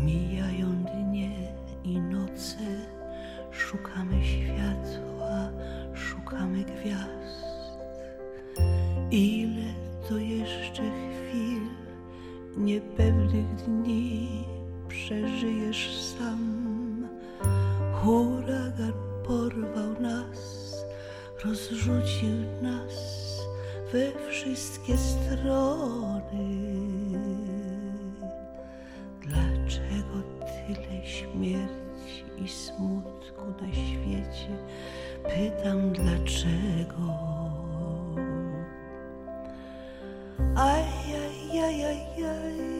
Mijają 0.04 0.70
dnie 0.92 1.54
i 1.84 2.00
noce, 2.00 2.86
szukamy 3.52 4.24
światła, 4.24 5.50
szukamy 5.94 6.64
gwiazd. 6.64 7.46
Ile 9.10 9.74
to 10.08 10.18
jeszcze 10.18 10.82
chwil, 10.82 11.66
niepewnych 12.56 13.54
dni 13.54 14.44
przeżyjesz 14.88 16.14
sam. 16.18 16.45
Rozrzucił 21.70 22.30
nas 22.62 23.40
we 23.92 24.30
wszystkie 24.30 24.96
strony. 24.96 26.48
Dlaczego 29.20 30.22
tyle 30.38 31.06
śmierci 31.06 32.24
i 32.44 32.48
smutku 32.48 33.44
na 33.60 33.72
świecie? 33.72 34.56
Pytam 35.22 35.92
dlaczego. 35.92 37.02
Aj, 40.56 40.84
aj, 41.52 41.84
aj, 41.84 42.24
aj. 42.24 42.75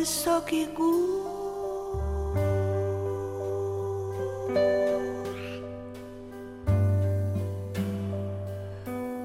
Wysokich 0.00 0.72
gór. 0.74 1.20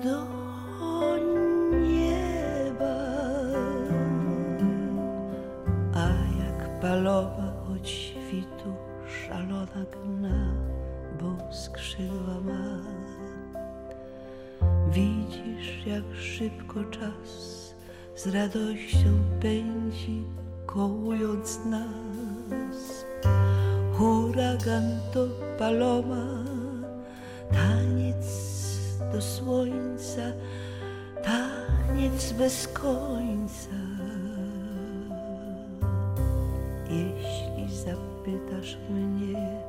Do 0.04 0.20
nieba, 1.88 2.98
a 5.94 6.08
jak 6.40 6.80
palowa 6.82 7.54
od 7.72 7.88
świtu 7.88 8.70
szalona 9.08 9.84
gna, 9.94 10.54
bo 11.20 11.54
skrzydła 11.54 12.40
ma. 12.48 12.66
Widzisz, 14.92 15.86
jak 15.86 16.04
szybko 16.22 16.84
czas 16.84 17.56
z 18.16 18.28
radością 18.28 19.12
pędzi, 19.42 20.24
kołując 20.76 21.60
nas. 21.66 23.06
Huragan 23.98 25.00
to 25.14 25.28
paloma, 25.60 26.28
taniec 27.52 28.26
do 29.14 29.22
słońca, 29.22 30.22
taniec 31.24 32.32
bez 32.32 32.68
końca. 32.68 33.76
Jeśli 36.90 37.78
zapytasz 37.78 38.78
mnie, 38.90 39.60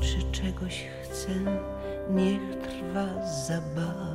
czy 0.00 0.32
czegoś 0.32 0.84
chcę, 1.02 1.32
niech 2.10 2.56
trwa 2.62 3.26
zabawa. 3.26 4.11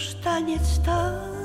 наш 0.00 0.14
танец 0.24 0.80
так. 0.84 1.39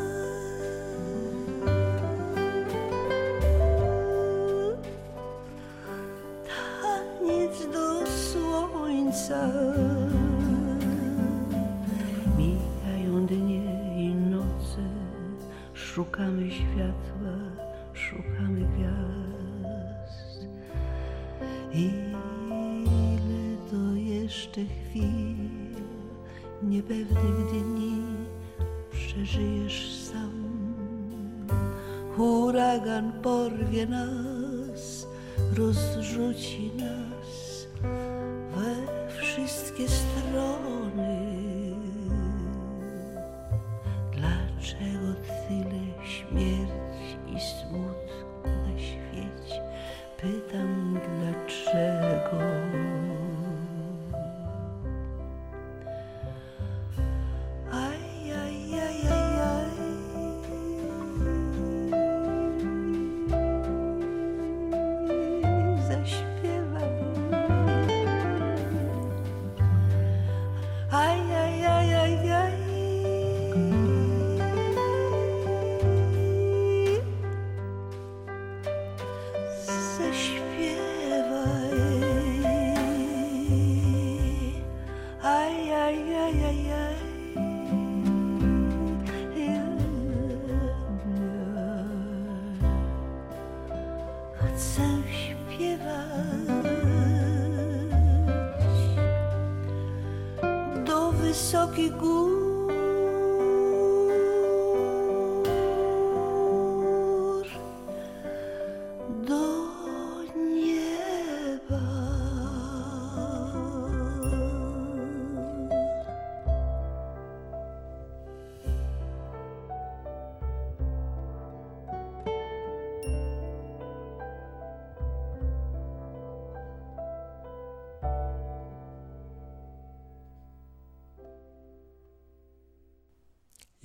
Huragan 32.76 33.12
porwie 33.22 33.86
nas, 33.86 35.08
rozrzuci 35.58 36.72
nas 36.76 37.05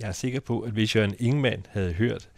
Jeg 0.01 0.07
er 0.07 0.11
sikker 0.11 0.39
på, 0.39 0.59
at 0.59 0.71
hvis 0.71 0.95
Jørgen 0.95 1.15
Ingman 1.19 1.65
havde 1.69 1.93
hørt 1.93 2.29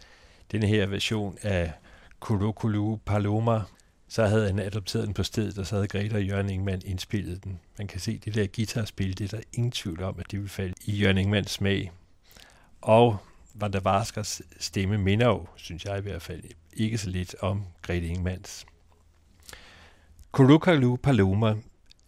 denne 0.52 0.66
her 0.66 0.86
version 0.86 1.38
af 1.42 1.72
Kolokolu 2.20 2.96
Paloma, 2.96 3.60
så 4.08 4.26
havde 4.26 4.46
han 4.46 4.58
adopteret 4.58 5.06
den 5.06 5.14
på 5.14 5.22
stedet, 5.22 5.58
og 5.58 5.66
så 5.66 5.74
havde 5.74 5.88
Greta 5.88 6.16
og 6.16 6.24
Jørgen 6.24 6.50
Ingman 6.50 6.82
indspillet 6.84 7.44
den. 7.44 7.60
Man 7.78 7.86
kan 7.86 8.00
se 8.00 8.18
det 8.18 8.34
der 8.34 8.46
guitarspil, 8.46 9.18
det 9.18 9.32
er 9.32 9.36
der 9.36 9.44
ingen 9.52 9.72
tvivl 9.72 10.02
om, 10.02 10.18
at 10.18 10.30
det 10.30 10.40
vil 10.40 10.48
falde 10.48 10.74
i 10.84 10.92
Jørgen 10.92 11.18
Ingmans 11.18 11.50
smag. 11.50 11.92
Og 12.80 13.16
Wanda 13.60 13.78
Varskers 13.78 14.42
stemme 14.60 14.98
minder 14.98 15.26
jo, 15.26 15.46
synes 15.56 15.84
jeg 15.84 15.98
i 15.98 16.02
hvert 16.02 16.22
fald, 16.22 16.42
ikke 16.72 16.98
så 16.98 17.10
lidt 17.10 17.34
om 17.40 17.64
Grete 17.82 18.06
Ingmans. 18.06 18.66
Kulukulu 20.32 20.96
Paloma 20.96 21.54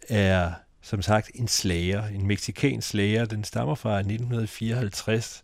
er 0.09 0.53
som 0.87 1.01
sagt 1.01 1.31
en 1.35 1.47
slager, 1.47 2.05
en 2.05 2.27
meksikansk 2.27 2.87
slager. 2.87 3.25
Den 3.25 3.43
stammer 3.43 3.75
fra 3.75 3.97
1954 3.97 5.43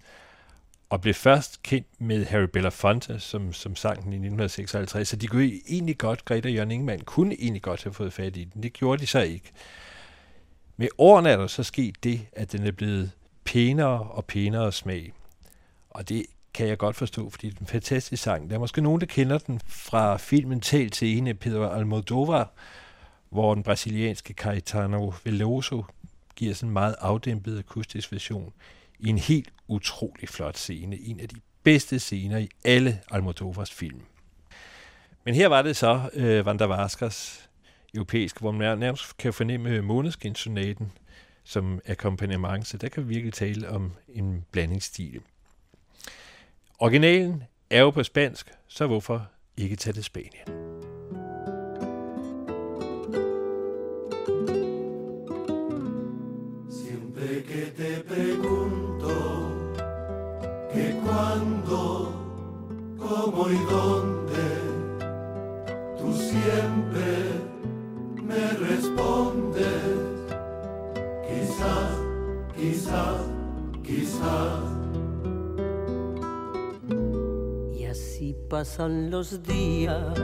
og 0.90 1.02
blev 1.02 1.14
først 1.14 1.64
kendt 1.64 1.88
med 2.00 2.26
Harry 2.26 2.48
Belafonte, 2.54 3.20
som, 3.20 3.54
som 3.54 3.76
sang 3.76 4.04
den 4.04 4.14
i 4.14 4.16
1956. 4.16 5.08
Så 5.08 5.16
de 5.16 5.28
kunne 5.28 5.52
egentlig 5.68 5.98
godt, 5.98 6.26
Greta 6.26 6.48
og 6.48 6.54
Jørgen 6.54 6.72
Ingemann 6.72 7.02
kunne 7.02 7.36
egentlig 7.42 7.62
godt 7.62 7.84
have 7.84 7.94
fået 7.94 8.14
fat 8.14 8.38
i 8.38 8.44
den. 8.44 8.64
Det 8.64 8.74
gjorde 8.74 9.02
de 9.02 9.08
så 9.08 9.20
ikke. 9.20 9.52
Med 10.78 10.88
årene 10.98 11.30
er 11.30 11.38
der 11.38 11.48
så 11.48 11.64
sket 11.64 12.04
det, 12.04 12.22
at 12.34 12.52
den 12.52 12.68
er 12.68 12.72
blevet 12.72 13.12
pænere 13.46 14.00
og 14.00 14.26
pænere 14.26 14.72
smag. 14.72 15.14
Og 15.90 16.10
det 16.10 16.26
kan 16.54 16.68
jeg 16.68 16.78
godt 16.78 16.96
forstå, 16.96 17.30
fordi 17.30 17.50
det 17.50 17.56
er 17.56 17.62
en 17.62 17.68
fantastisk 17.68 18.24
sang. 18.24 18.50
Der 18.50 18.56
er 18.56 18.60
måske 18.60 18.82
nogen, 18.82 19.02
der 19.02 19.08
kender 19.08 19.38
den 19.38 19.62
fra 19.68 20.18
filmen 20.18 20.62
Tal 20.62 20.90
til 20.90 21.18
en 21.18 21.28
af 21.28 21.40
Pedro 21.40 21.64
Almodovar, 21.64 22.52
hvor 23.34 23.54
den 23.54 23.64
brasilianske 23.64 24.34
Caetano 24.34 25.14
Veloso 25.24 25.84
giver 26.36 26.54
sådan 26.54 26.70
en 26.70 26.74
meget 26.74 26.96
afdæmpet 27.00 27.60
akustisk 27.60 28.12
version 28.12 28.54
i 29.00 29.10
en 29.10 29.18
helt 29.18 29.54
utrolig 29.68 30.30
flot 30.30 30.58
scene. 30.58 31.00
En 31.00 31.20
af 31.20 31.30
de 31.30 31.36
bedste 31.64 32.00
scener 32.00 32.38
i 32.38 32.50
alle 32.66 33.02
Almodovars 33.12 33.72
film. 33.72 34.02
Men 35.24 35.36
her 35.36 35.48
var 35.48 35.62
det 35.62 35.76
så 35.76 36.10
øh, 36.14 36.46
Wanda 36.46 36.66
Vaskers 36.66 37.50
europæiske, 37.94 38.40
hvor 38.40 38.52
man 38.52 38.78
nærmest 38.78 39.18
kan 39.18 39.34
fornemme 39.34 39.82
månedskinsonaten 39.82 40.92
som 41.44 41.82
akkompagnement, 41.88 42.68
så 42.68 42.78
der 42.78 42.90
kan 42.90 43.04
vi 43.04 43.14
virkelig 43.14 43.34
tale 43.34 43.70
om 43.70 43.92
en 44.10 44.46
blandingsstil. 44.52 45.22
Originalen 46.80 47.44
er 47.70 47.82
jo 47.82 47.90
på 47.90 48.04
spansk, 48.04 48.52
så 48.68 48.88
hvorfor 48.88 49.28
ikke 49.58 49.76
tage 49.76 49.94
det 49.94 50.06
Spanien? 50.06 50.53
Cómo 63.24 63.50
y 63.50 63.58
dónde, 63.72 64.50
tú 65.98 66.12
siempre 66.12 67.42
me 68.22 68.50
respondes, 68.68 69.84
quizás, 71.28 72.02
quizás, 72.56 73.22
quizás. 73.82 74.60
Y 77.74 77.86
así 77.86 78.36
pasan 78.50 79.10
los 79.10 79.42
días 79.44 80.20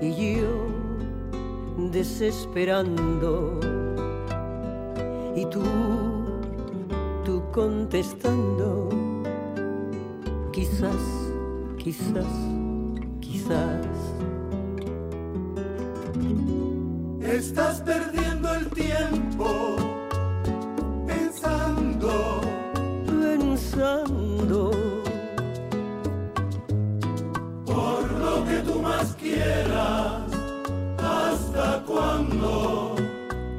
y 0.00 0.36
yo 0.36 0.68
desesperando 1.90 3.58
y 5.34 5.44
tú, 5.46 5.62
tú 7.24 7.42
contestando, 7.52 8.88
quizás, 10.52 11.21
quizás, 11.82 12.32
quizás. 13.20 13.86
Estás 17.20 17.80
perdiendo 17.80 18.54
el 18.54 18.66
tiempo 18.70 19.76
pensando, 21.06 22.40
pensando. 23.06 24.70
Por 27.66 28.12
lo 28.12 28.44
que 28.44 28.58
tú 28.58 28.80
más 28.80 29.14
quieras, 29.14 30.30
¿hasta 30.98 31.82
cuándo? 31.84 32.94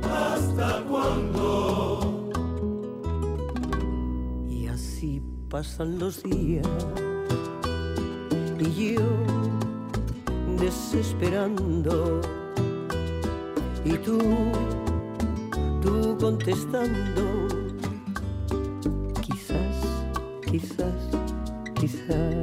¿Hasta 0.03 0.81
cuándo? 0.88 2.31
Y 4.49 4.67
así 4.67 5.21
pasan 5.49 5.99
los 5.99 6.23
días 6.23 7.12
y 8.63 8.95
yo 8.95 9.02
desesperando 10.58 12.21
y 13.84 13.93
tú, 13.97 14.17
tú 15.82 16.17
contestando, 16.17 17.47
quizás, 19.21 20.06
quizás, 20.49 20.93
quizás. 21.76 22.42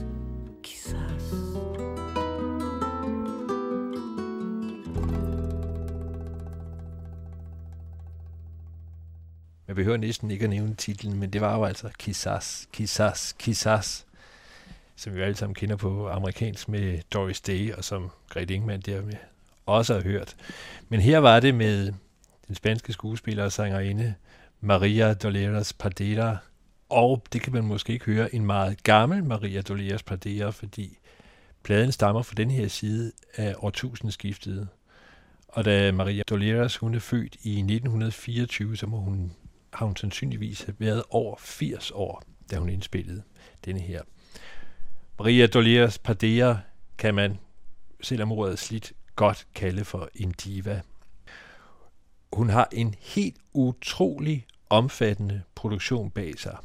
Jeg 9.71 9.75
behøver 9.75 9.97
næsten 9.97 10.31
ikke 10.31 10.43
at 10.43 10.49
nævne 10.49 10.75
titlen, 10.75 11.19
men 11.19 11.29
det 11.29 11.41
var 11.41 11.57
jo 11.57 11.63
altså 11.63 11.89
Kissas, 11.99 12.67
Kissas, 12.73 13.35
Kissas, 13.39 14.05
som 14.95 15.15
vi 15.15 15.21
alle 15.21 15.35
sammen 15.35 15.55
kender 15.55 15.75
på 15.75 16.09
amerikansk 16.09 16.69
med 16.69 16.99
Doris 17.13 17.41
Day, 17.41 17.73
og 17.73 17.83
som 17.83 18.11
Grete 18.29 18.53
der 18.53 18.77
dermed 18.77 19.13
også 19.65 19.93
har 19.93 20.01
hørt. 20.01 20.35
Men 20.89 20.99
her 20.99 21.17
var 21.17 21.39
det 21.39 21.55
med 21.55 21.93
den 22.47 22.55
spanske 22.55 22.93
skuespiller 22.93 23.43
og 23.43 23.51
sangerinde 23.51 24.13
Maria 24.61 25.13
Dolores 25.13 25.73
Padera, 25.73 26.37
og 26.89 27.23
det 27.33 27.41
kan 27.41 27.53
man 27.53 27.63
måske 27.63 27.93
ikke 27.93 28.05
høre, 28.05 28.35
en 28.35 28.45
meget 28.45 28.83
gammel 28.83 29.23
Maria 29.23 29.61
Dolores 29.61 30.03
Padera, 30.03 30.49
fordi 30.49 30.97
pladen 31.63 31.91
stammer 31.91 32.21
fra 32.21 32.35
den 32.37 32.51
her 32.51 32.67
side 32.67 33.11
af 33.35 33.55
årtusindskiftet. 33.57 34.67
Og 35.47 35.65
da 35.65 35.91
Maria 35.91 36.23
Dolores 36.29 36.77
hun 36.77 36.95
er 36.95 36.99
født 36.99 37.35
i 37.43 37.51
1924, 37.51 38.77
så 38.77 38.87
må 38.87 38.97
hun, 38.97 39.31
har 39.73 39.85
hun 39.85 39.95
sandsynligvis 39.95 40.65
været 40.77 41.03
over 41.09 41.35
80 41.39 41.91
år, 41.91 42.23
da 42.51 42.57
hun 42.57 42.69
indspillede 42.69 43.23
denne 43.65 43.79
her. 43.79 44.01
Maria 45.19 45.47
Dolores 45.47 45.99
Padilla 45.99 46.59
kan 46.97 47.15
man, 47.15 47.39
selvom 48.01 48.31
ordet 48.31 48.51
er 48.51 48.57
slidt, 48.57 48.93
godt 49.15 49.47
kalde 49.55 49.85
for 49.85 50.09
en 50.15 50.31
diva. 50.31 50.81
Hun 52.33 52.49
har 52.49 52.67
en 52.71 52.95
helt 52.99 53.37
utrolig 53.53 54.45
omfattende 54.69 55.41
produktion 55.55 56.11
bag 56.11 56.39
sig. 56.39 56.57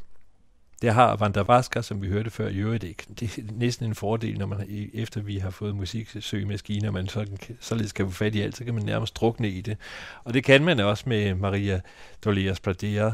Det 0.82 0.94
har 0.94 1.16
Wanda 1.16 1.82
som 1.82 2.02
vi 2.02 2.08
hørte 2.08 2.30
før, 2.30 2.48
i 2.48 2.56
øvrigt 2.56 2.84
ikke. 2.84 3.04
Det 3.20 3.38
er 3.38 3.42
næsten 3.52 3.86
en 3.86 3.94
fordel, 3.94 4.38
når 4.38 4.46
man 4.46 4.90
efter 4.94 5.20
vi 5.20 5.38
har 5.38 5.50
fået 5.50 5.76
musiksøgemaskiner, 5.76 6.90
man 6.90 7.08
så, 7.08 7.26
således 7.60 7.92
kan 7.92 8.06
få 8.06 8.12
fat 8.12 8.34
i 8.34 8.40
alt, 8.40 8.56
så 8.56 8.64
kan 8.64 8.74
man 8.74 8.82
nærmest 8.82 9.16
drukne 9.16 9.48
i 9.48 9.60
det. 9.60 9.76
Og 10.24 10.34
det 10.34 10.44
kan 10.44 10.64
man 10.64 10.80
også 10.80 11.04
med 11.06 11.34
Maria 11.34 11.80
Dolores 12.24 12.60
Pradera. 12.60 13.12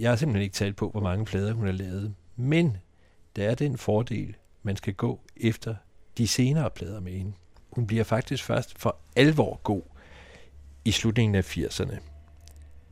Jeg 0.00 0.10
har 0.10 0.16
simpelthen 0.16 0.42
ikke 0.42 0.54
talt 0.54 0.76
på, 0.76 0.90
hvor 0.90 1.00
mange 1.00 1.24
plader 1.24 1.52
hun 1.52 1.64
har 1.64 1.72
lavet. 1.72 2.14
Men 2.36 2.76
der 3.36 3.50
er 3.50 3.54
den 3.54 3.78
fordel, 3.78 4.36
man 4.62 4.76
skal 4.76 4.94
gå 4.94 5.20
efter 5.36 5.74
de 6.18 6.28
senere 6.28 6.70
plader 6.70 7.00
med 7.00 7.12
hende. 7.12 7.32
Hun 7.70 7.86
bliver 7.86 8.04
faktisk 8.04 8.44
først 8.44 8.78
for 8.78 8.96
alvor 9.16 9.60
god 9.62 9.82
i 10.84 10.90
slutningen 10.90 11.34
af 11.34 11.56
80'erne. 11.56 11.96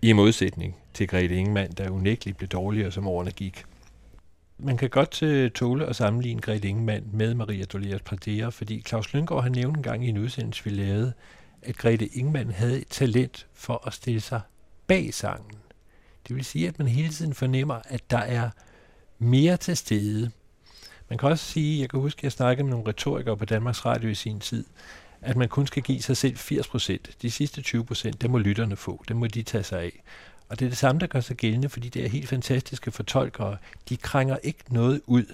I 0.03 0.12
modsætning 0.12 0.77
til 0.95 1.09
Grete 1.09 1.37
Ingemann, 1.37 1.73
der 1.73 1.90
unægteligt 1.90 2.38
blev 2.38 2.49
dårligere 2.49 2.92
som 2.92 3.07
årene 3.07 3.31
gik. 3.31 3.64
Man 4.59 4.77
kan 4.77 4.90
godt 4.90 5.23
øh, 5.23 5.51
tåle 5.51 5.87
at 5.87 5.97
sammenligne 5.97 6.40
Grete 6.40 6.69
Ingemann 6.69 7.09
med 7.12 7.35
Maria 7.35 7.64
Dolores 7.64 8.03
Pradera, 8.03 8.49
fordi 8.49 8.83
Claus 8.87 9.14
Lyngård 9.14 9.42
har 9.42 9.51
nævnt 9.51 9.77
en 9.77 9.83
gang 9.83 10.07
i 10.07 10.09
en 10.09 10.19
udsendelse, 10.19 10.64
vi 10.64 10.71
lavede, 10.71 11.12
at 11.62 11.77
Grete 11.77 12.07
Ingemann 12.07 12.51
havde 12.51 12.81
et 12.81 12.88
talent 12.88 13.47
for 13.55 13.87
at 13.87 13.92
stille 13.92 14.21
sig 14.21 14.40
bag 14.87 15.14
sangen. 15.14 15.57
Det 16.29 16.37
vil 16.37 16.45
sige, 16.45 16.69
at 16.69 16.79
man 16.79 16.88
hele 16.88 17.09
tiden 17.09 17.35
fornemmer, 17.35 17.81
at 17.85 18.11
der 18.11 18.19
er 18.19 18.51
mere 19.19 19.57
til 19.57 19.77
stede. 19.77 20.31
Man 21.09 21.19
kan 21.19 21.29
også 21.29 21.45
sige, 21.45 21.81
jeg 21.81 21.90
kan 21.90 22.01
huske, 22.01 22.19
at 22.19 22.25
jeg 22.25 22.33
snakkede 22.33 22.64
med 22.64 22.71
nogle 22.71 22.88
retorikere 22.88 23.37
på 23.37 23.45
Danmarks 23.45 23.87
Radio 23.87 24.09
i 24.09 24.14
sin 24.14 24.40
tid, 24.40 24.64
at 25.21 25.37
man 25.37 25.49
kun 25.49 25.66
skal 25.66 25.83
give 25.83 26.03
sig 26.03 26.16
selv 26.16 26.37
80 26.37 26.69
procent. 26.69 27.11
De 27.23 27.31
sidste 27.31 27.62
20 27.62 27.85
procent, 27.85 28.23
det 28.23 28.31
må 28.31 28.38
lytterne 28.38 28.77
få. 28.77 29.05
Det 29.09 29.16
må 29.16 29.27
de 29.27 29.42
tage 29.42 29.64
sig 29.64 29.83
af. 29.83 30.03
Og 30.48 30.59
det 30.59 30.64
er 30.64 30.68
det 30.68 30.78
samme, 30.78 31.00
der 31.00 31.06
gør 31.06 31.20
sig 31.20 31.37
gældende, 31.37 31.68
fordi 31.68 31.88
det 31.88 32.04
er 32.04 32.09
helt 32.09 32.28
fantastiske 32.28 32.90
fortolkere. 32.90 33.56
De 33.88 33.96
krænger 33.96 34.37
ikke 34.42 34.64
noget 34.68 35.00
ud. 35.06 35.24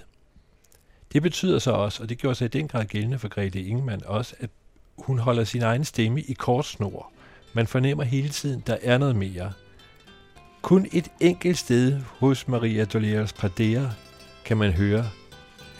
Det 1.13 1.21
betyder 1.21 1.59
så 1.59 1.71
også, 1.71 2.03
og 2.03 2.09
det 2.09 2.17
gjorde 2.17 2.35
sig 2.35 2.45
i 2.45 2.47
den 2.47 2.67
grad 2.67 2.85
gældende 2.85 3.19
for 3.19 3.27
Grete 3.27 3.61
Ingemann 3.61 4.05
også, 4.05 4.35
at 4.39 4.49
hun 4.97 5.19
holder 5.19 5.43
sin 5.43 5.61
egen 5.61 5.85
stemme 5.85 6.21
i 6.21 6.33
kort 6.33 6.65
snor. 6.65 7.11
Man 7.53 7.67
fornemmer 7.67 8.03
hele 8.03 8.29
tiden, 8.29 8.63
der 8.67 8.77
er 8.81 8.97
noget 8.97 9.15
mere. 9.15 9.53
Kun 10.61 10.87
et 10.93 11.11
enkelt 11.19 11.57
sted 11.57 12.01
hos 12.01 12.47
Maria 12.47 12.85
Dolores 12.85 13.33
Pradera 13.33 13.89
kan 14.45 14.57
man 14.57 14.71
høre, 14.71 15.09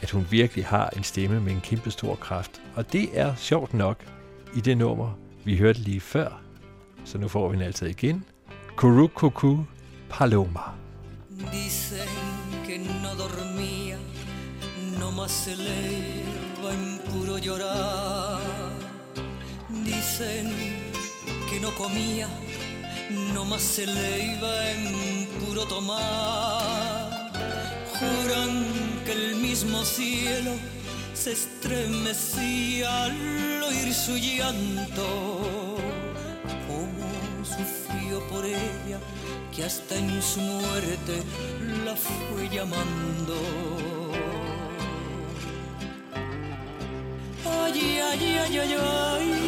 at 0.01 0.11
hun 0.11 0.27
virkelig 0.31 0.65
har 0.65 0.89
en 0.89 1.03
stemme 1.03 1.41
med 1.41 1.51
en 1.51 1.61
kæmpe 1.61 1.91
stor 1.91 2.15
kraft. 2.15 2.61
Og 2.75 2.93
det 2.93 3.19
er 3.19 3.35
sjovt 3.35 3.73
nok 3.73 4.05
i 4.55 4.61
det 4.61 4.77
nummer, 4.77 5.17
vi 5.43 5.57
hørte 5.57 5.79
lige 5.79 5.99
før. 5.99 6.41
Så 7.05 7.17
nu 7.17 7.27
får 7.27 7.49
vi 7.49 7.55
den 7.55 7.63
altså 7.63 7.85
igen. 7.85 8.25
Curucucu 8.75 9.65
Paloma. 10.09 10.73
Dicen 11.51 12.07
que 12.65 12.79
no 12.79 13.15
dormía, 13.15 13.97
no 14.99 15.11
más 15.11 15.31
se 15.31 15.53
eleva 15.53 16.73
en 16.73 16.99
puro 17.11 17.37
llorar. 17.37 18.41
Dicen 19.69 20.51
que 21.49 21.59
no 21.59 21.73
comía, 21.75 22.27
no 23.33 23.45
más 23.45 23.61
se 23.61 23.83
eleva 23.83 24.71
en 24.71 25.27
puro 25.39 25.65
tomar. 25.65 27.31
Juran 27.99 28.65
que 29.05 29.11
el 29.11 29.35
mismo 29.35 29.85
cielo 29.85 30.51
se 31.13 31.33
estremecía 31.33 33.05
al 33.05 33.63
oír 33.63 33.93
su 33.93 34.17
llanto. 34.17 35.72
Que 39.55 39.63
hasta 39.63 39.95
en 39.95 40.21
su 40.21 40.41
muerte 40.41 41.23
la 41.85 41.95
fue 41.95 42.49
llamando. 42.49 43.35
Ay, 47.45 47.99
ay, 48.01 48.37
ay, 48.43 48.57
ay, 48.57 48.75
ay. 48.79 49.42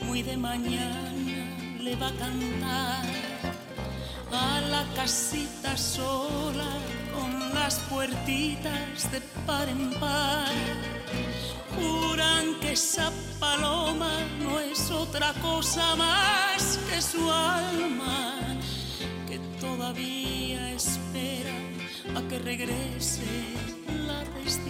Muy 0.00 0.22
de 0.22 0.36
mañana, 0.36 1.44
le 1.80 1.96
va 1.96 2.06
a 2.06 2.12
cantar 2.12 3.04
a 4.32 4.60
la 4.60 4.84
casita 4.94 5.76
sola 5.76 6.70
con 7.12 7.52
las 7.54 7.80
puertitas 7.90 9.10
de 9.10 9.20
par 9.44 9.68
en 9.68 9.90
par. 9.98 10.52
Juran 11.74 12.60
que 12.60 12.72
esa 12.72 13.10
paloma 13.40 14.12
no 14.40 14.60
es 14.60 14.90
otra 14.90 15.32
cosa 15.42 15.96
más 15.96 16.78
que 16.88 17.02
su 17.02 17.30
alma, 17.30 18.36
que 19.28 19.40
todavía 19.60 20.70
espera 20.72 21.56
a 22.14 22.22
que 22.28 22.38
regrese 22.38 23.26
la 24.06 24.22
desdichada. 24.38 24.65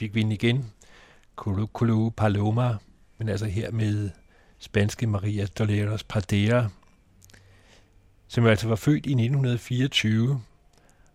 Fik 0.00 0.14
vi 0.14 0.22
den 0.22 0.32
igen. 0.32 0.72
Kulu 1.36 1.66
Kulu 1.66 2.10
Paloma, 2.10 2.76
men 3.18 3.28
altså 3.28 3.46
her 3.46 3.70
med 3.70 4.10
spanske 4.58 5.06
Maria 5.06 5.46
Dolores 5.46 6.04
Pradera, 6.04 6.68
som 8.28 8.44
jo 8.44 8.50
altså 8.50 8.68
var 8.68 8.76
født 8.76 9.06
i 9.06 9.10
1924, 9.10 10.42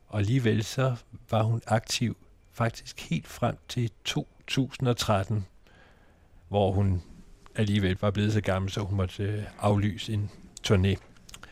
og 0.07 0.19
alligevel 0.19 0.63
så 0.63 0.95
var 1.31 1.43
hun 1.43 1.61
aktiv 1.67 2.17
faktisk 2.51 3.09
helt 3.09 3.27
frem 3.27 3.57
til 3.67 3.91
2013, 4.05 5.45
hvor 6.47 6.71
hun 6.71 7.01
alligevel 7.55 7.97
var 8.01 8.11
blevet 8.11 8.33
så 8.33 8.41
gammel, 8.41 8.71
så 8.71 8.81
hun 8.81 8.97
måtte 8.97 9.23
øh, 9.23 9.43
aflyse 9.59 10.13
en 10.13 10.31
turné. 10.67 10.95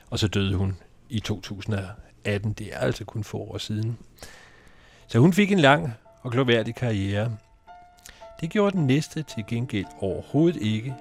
Og 0.09 0.19
så 0.19 0.27
døde 0.27 0.55
hun 0.55 0.77
i 1.09 1.19
2018. 1.19 2.53
Det 2.53 2.73
er 2.73 2.77
altså 2.77 3.05
kun 3.05 3.23
få 3.23 3.37
år 3.37 3.57
siden. 3.57 3.97
Så 5.07 5.19
hun 5.19 5.33
fik 5.33 5.51
en 5.51 5.59
lang 5.59 5.93
og 6.23 6.31
gloværdig 6.31 6.75
karriere. 6.75 7.31
Det 8.41 8.49
gjorde 8.49 8.77
den 8.77 8.87
næste 8.87 9.23
til 9.23 9.43
gengæld 9.47 9.85
overhovedet 9.99 10.61
ikke. 10.61 10.95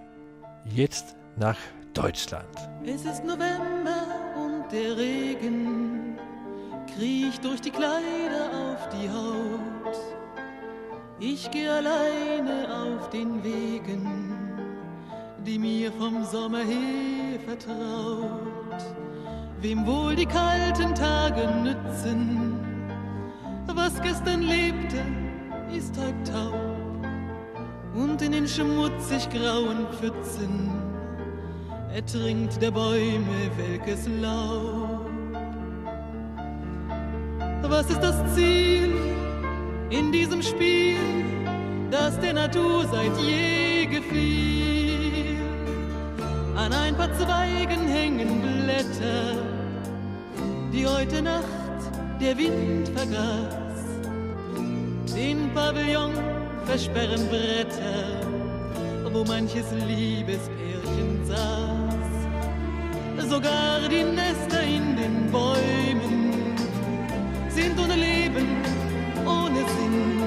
Jetzt 0.66 1.16
nach 1.36 1.58
Deutschland. 1.96 2.46
Es 2.84 3.04
ist 3.04 3.24
November 3.24 4.00
und 4.36 4.70
der 4.70 4.96
Regen 4.96 6.18
kriecht 6.96 7.44
durch 7.44 7.60
die 7.60 7.70
Kleider 7.70 8.44
auf 8.52 8.88
die 8.88 9.08
Haut. 9.08 9.96
Ich 11.20 11.50
gehe 11.50 11.72
alleine 11.72 12.66
auf 12.74 13.10
den 13.10 13.44
Wegen, 13.44 14.34
die 15.46 15.58
mir 15.58 15.92
vom 15.92 16.24
Sommer 16.24 16.64
her 16.64 17.38
vertraut. 17.46 18.82
Wem 19.60 19.86
wohl 19.86 20.16
die 20.16 20.26
kalten 20.26 20.94
Tage 20.94 21.46
nützen, 21.62 22.51
was 23.66 24.00
gestern 24.02 24.42
lebte, 24.42 25.02
ist 25.76 25.96
heute 25.96 26.32
taub. 26.32 26.54
Und 27.94 28.22
in 28.22 28.32
den 28.32 28.48
schmutzig 28.48 29.28
grauen 29.30 29.86
Pfützen 29.92 30.70
ertrinkt 31.94 32.60
der 32.60 32.70
Bäume 32.70 33.50
welkes 33.56 34.08
Laub. 34.20 35.10
Was 37.62 37.88
ist 37.88 38.00
das 38.00 38.34
Ziel 38.34 38.94
in 39.90 40.12
diesem 40.12 40.42
Spiel, 40.42 40.96
das 41.90 42.18
der 42.20 42.34
Natur 42.34 42.84
seit 42.90 43.16
je 43.18 43.86
gefiel? 43.86 45.38
An 46.56 46.72
ein 46.72 46.94
paar 46.96 47.12
Zweigen 47.14 47.88
hängen 47.88 48.42
Blätter, 48.42 49.36
die 50.72 50.86
heute 50.86 51.22
Nacht 51.22 51.61
der 52.22 52.38
Wind 52.38 52.88
vergaß. 52.88 53.82
Den 55.16 55.50
Pavillon 55.52 56.12
versperren 56.64 57.28
Bretter, 57.28 58.22
wo 59.12 59.24
manches 59.24 59.66
Liebespärchen 59.88 61.24
saß. 61.24 63.28
Sogar 63.28 63.88
die 63.90 64.04
Nester 64.04 64.62
in 64.62 64.96
den 64.96 65.30
Bäumen 65.32 66.32
sind 67.48 67.76
ohne 67.78 67.96
Leben, 67.96 68.46
ohne 69.26 69.64
Sinn. 69.74 70.22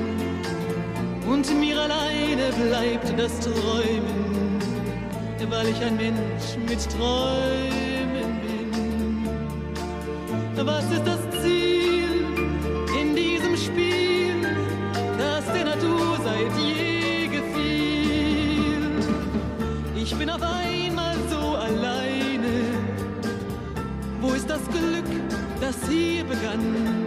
Und 1.32 1.50
mir 1.60 1.82
alleine 1.82 2.52
bleibt 2.64 3.18
das 3.18 3.40
Träumen, 3.40 4.60
weil 5.50 5.70
ich 5.70 5.82
ein 5.82 5.96
Mensch 5.96 6.58
mit 6.68 6.92
Träumen 6.92 8.42
bin. 8.42 8.56
Was 10.66 10.86
ist 10.92 11.06
das 11.06 11.25
Glück, 24.80 25.10
das 25.62 25.76
hier 25.90 26.24
begann? 26.24 27.06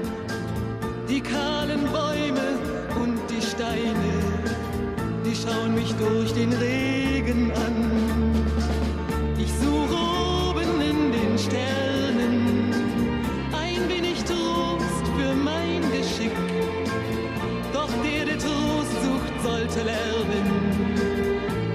Die 1.08 1.20
kahlen 1.20 1.84
Bäume 1.90 2.48
und 3.00 3.18
die 3.30 3.42
Steine, 3.42 4.12
die 5.24 5.34
schauen 5.34 5.74
mich 5.74 5.94
durch 5.94 6.32
den 6.32 6.52
Regen 6.52 7.50
an. 7.52 7.76
Ich 9.38 9.52
suche 9.52 9.96
oben 10.50 10.80
in 10.80 11.12
den 11.12 11.38
Sternen 11.38 12.72
ein 13.52 13.88
wenig 13.88 14.22
Trost 14.24 15.04
für 15.16 15.34
mein 15.34 15.80
Geschick. 15.92 16.36
Doch 17.72 17.90
der, 18.04 18.24
der 18.26 18.38
Trost 18.38 18.96
sucht, 19.04 19.42
sollte 19.42 19.82
lernen. 19.84 20.46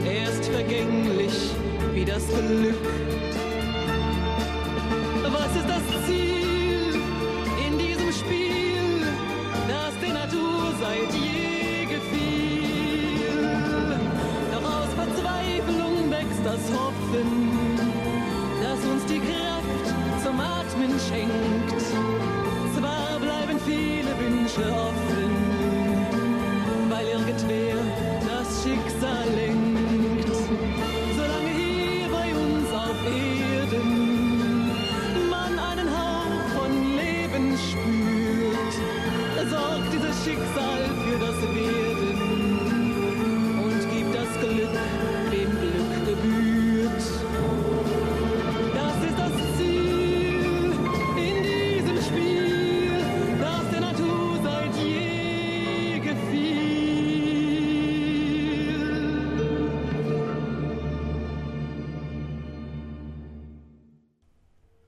Er 0.05 0.23
ist 0.29 0.45
vergänglich 0.45 1.51
wie 1.93 2.05
das 2.05 2.23
Glück. 2.27 2.75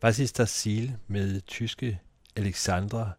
Was 0.05 0.19
ist 0.19 0.37
das 0.39 0.51
Ziel 0.51 0.95
med 1.07 1.41
tyske 1.41 1.99
Alexandra, 2.35 3.11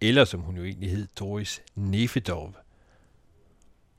eller 0.00 0.24
som 0.24 0.40
hun 0.40 0.56
jo 0.56 0.64
egentlig 0.64 0.90
hed, 0.90 1.06
Doris 1.18 1.62
Nefedov. 1.74 2.54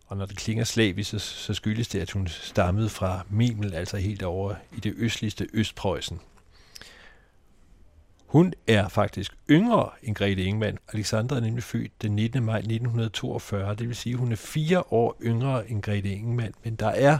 Og 0.07 0.18
når 0.18 0.26
det 0.26 0.38
klinger 0.38 0.63
slavisk, 0.63 1.09
så, 1.09 1.20
så 1.20 1.53
skyldes 1.53 1.88
det, 1.88 1.99
at 1.99 2.11
hun 2.11 2.28
stammede 2.28 2.89
fra 2.89 3.26
Memel, 3.30 3.74
altså 3.74 3.97
helt 3.97 4.24
over 4.24 4.55
i 4.78 4.80
det 4.80 4.93
østligste 4.97 5.47
Østpreussen. 5.53 6.20
Hun 8.26 8.53
er 8.68 8.88
faktisk 8.88 9.38
yngre 9.49 9.89
end 10.03 10.15
Grete 10.15 10.43
Ingemann. 10.43 10.78
Alexandra 10.93 11.36
er 11.36 11.41
nemlig 11.41 11.63
født 11.63 12.01
den 12.01 12.15
19. 12.15 12.43
maj 12.43 12.57
1942, 12.57 13.76
det 13.76 13.88
vil 13.88 13.95
sige, 13.95 14.13
at 14.13 14.20
hun 14.20 14.32
er 14.32 14.36
fire 14.36 14.93
år 14.93 15.18
yngre 15.22 15.70
end 15.70 15.82
Grete 15.82 16.09
Ingemann. 16.09 16.53
Men 16.63 16.76
der 16.76 16.89
er, 16.89 17.20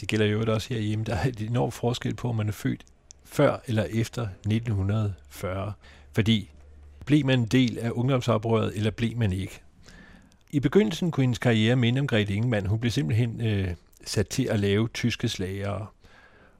det 0.00 0.08
gælder 0.08 0.26
jo 0.26 0.52
også 0.52 0.74
herhjemme, 0.74 1.04
der 1.04 1.14
er 1.14 1.28
et 1.28 1.40
enormt 1.40 1.74
forskel 1.74 2.14
på, 2.14 2.28
om 2.28 2.36
man 2.36 2.48
er 2.48 2.52
født 2.52 2.84
før 3.24 3.60
eller 3.66 3.84
efter 3.84 4.22
1940. 4.22 5.72
Fordi 6.12 6.50
blev 7.06 7.26
man 7.26 7.38
en 7.38 7.46
del 7.46 7.78
af 7.78 7.90
ungdomsoprøret, 7.90 8.76
eller 8.76 8.90
blev 8.90 9.16
man 9.16 9.32
ikke? 9.32 9.60
I 10.50 10.60
begyndelsen 10.60 11.10
kunne 11.10 11.24
hendes 11.24 11.38
karriere 11.38 11.76
minde 11.76 12.00
om 12.00 12.06
Grete 12.06 12.34
Ingemann. 12.34 12.66
Hun 12.66 12.80
blev 12.80 12.90
simpelthen 12.90 13.40
øh, 13.40 13.68
sat 14.06 14.28
til 14.28 14.44
at 14.44 14.60
lave 14.60 14.88
tyske 14.88 15.28
slagere. 15.28 15.86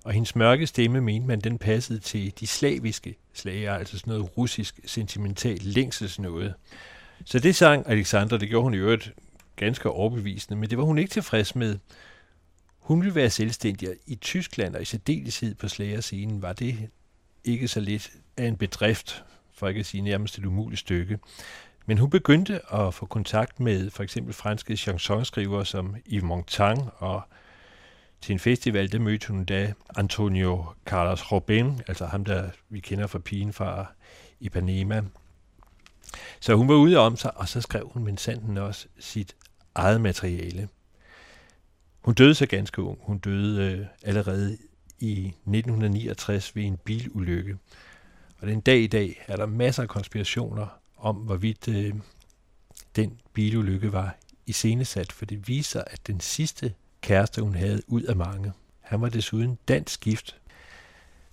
Og 0.04 0.12
hendes 0.12 0.36
mørke 0.36 0.66
stemme 0.66 1.00
mente 1.00 1.26
man, 1.26 1.40
den 1.40 1.58
passede 1.58 1.98
til 1.98 2.32
de 2.40 2.46
slaviske 2.46 3.14
slagere, 3.34 3.78
altså 3.78 3.98
sådan 3.98 4.10
noget 4.10 4.38
russisk 4.38 4.80
sentimentalt 4.86 5.62
noget. 6.18 6.54
Så 7.24 7.38
det 7.38 7.56
sang 7.56 7.88
Alexander, 7.88 8.36
det 8.36 8.48
gjorde 8.48 8.62
hun 8.62 8.74
i 8.74 8.76
øvrigt 8.76 9.12
ganske 9.56 9.90
overbevisende, 9.90 10.60
men 10.60 10.70
det 10.70 10.78
var 10.78 10.84
hun 10.84 10.98
ikke 10.98 11.10
tilfreds 11.10 11.54
med. 11.54 11.78
Hun 12.84 13.00
ville 13.00 13.14
være 13.14 13.30
selvstændig, 13.30 13.88
i 14.06 14.14
Tyskland 14.14 14.74
og 14.74 14.82
i 14.82 14.84
særdeleshed 14.84 15.54
på 15.54 15.68
slagerscenen 15.68 16.42
var 16.42 16.52
det 16.52 16.90
ikke 17.44 17.68
så 17.68 17.80
lidt 17.80 18.12
af 18.36 18.46
en 18.46 18.56
bedrift, 18.56 19.24
for 19.54 19.68
ikke 19.68 19.80
at 19.80 19.86
sige 19.86 20.00
nærmest 20.00 20.38
et 20.38 20.44
umuligt 20.44 20.80
stykke. 20.80 21.18
Men 21.86 21.98
hun 21.98 22.10
begyndte 22.10 22.72
at 22.74 22.94
få 22.94 23.06
kontakt 23.06 23.60
med 23.60 23.90
for 23.90 24.02
eksempel 24.02 24.34
franske 24.34 24.76
chansonskrivere 24.76 25.66
som 25.66 25.96
Yves 26.12 26.22
Montand, 26.22 26.78
og 26.96 27.22
til 28.20 28.32
en 28.32 28.38
festival, 28.38 28.92
der 28.92 28.98
mødte 28.98 29.28
hun 29.28 29.44
da 29.44 29.72
Antonio 29.96 30.64
Carlos 30.84 31.32
Robin, 31.32 31.80
altså 31.88 32.06
ham, 32.06 32.24
der 32.24 32.50
vi 32.68 32.80
kender 32.80 33.06
fra 33.06 33.18
pigen 33.18 33.52
fra 33.52 33.86
Ipanema. 34.40 35.02
Så 36.40 36.54
hun 36.54 36.68
var 36.68 36.74
ude 36.74 36.96
om 36.96 37.16
sig, 37.16 37.36
og 37.36 37.48
så 37.48 37.60
skrev 37.60 37.90
hun 37.94 38.04
med 38.04 38.16
sanden 38.16 38.58
også 38.58 38.86
sit 38.98 39.36
eget 39.74 40.00
materiale. 40.00 40.68
Hun 42.04 42.14
døde 42.14 42.34
så 42.34 42.46
ganske 42.46 42.82
ung. 42.82 42.98
Hun 43.02 43.18
døde 43.18 43.72
øh, 43.72 43.86
allerede 44.02 44.58
i 45.00 45.26
1969 45.26 46.56
ved 46.56 46.62
en 46.64 46.76
bilulykke. 46.76 47.56
Og 48.40 48.46
den 48.46 48.60
dag 48.60 48.78
i 48.78 48.86
dag 48.86 49.24
er 49.28 49.36
der 49.36 49.46
masser 49.46 49.82
af 49.82 49.88
konspirationer 49.88 50.66
om, 50.98 51.16
hvorvidt 51.16 51.68
øh, 51.68 51.94
den 52.96 53.20
bilulykke 53.32 53.92
var 53.92 54.16
iscenesat, 54.46 55.12
for 55.12 55.24
det 55.24 55.48
viser, 55.48 55.82
at 55.86 56.06
den 56.06 56.20
sidste 56.20 56.74
kæreste, 57.00 57.42
hun 57.42 57.54
havde 57.54 57.82
ud 57.86 58.02
af 58.02 58.16
mange, 58.16 58.52
han 58.80 59.00
var 59.00 59.08
desuden 59.08 59.58
dansk 59.68 60.00
gift. 60.00 60.36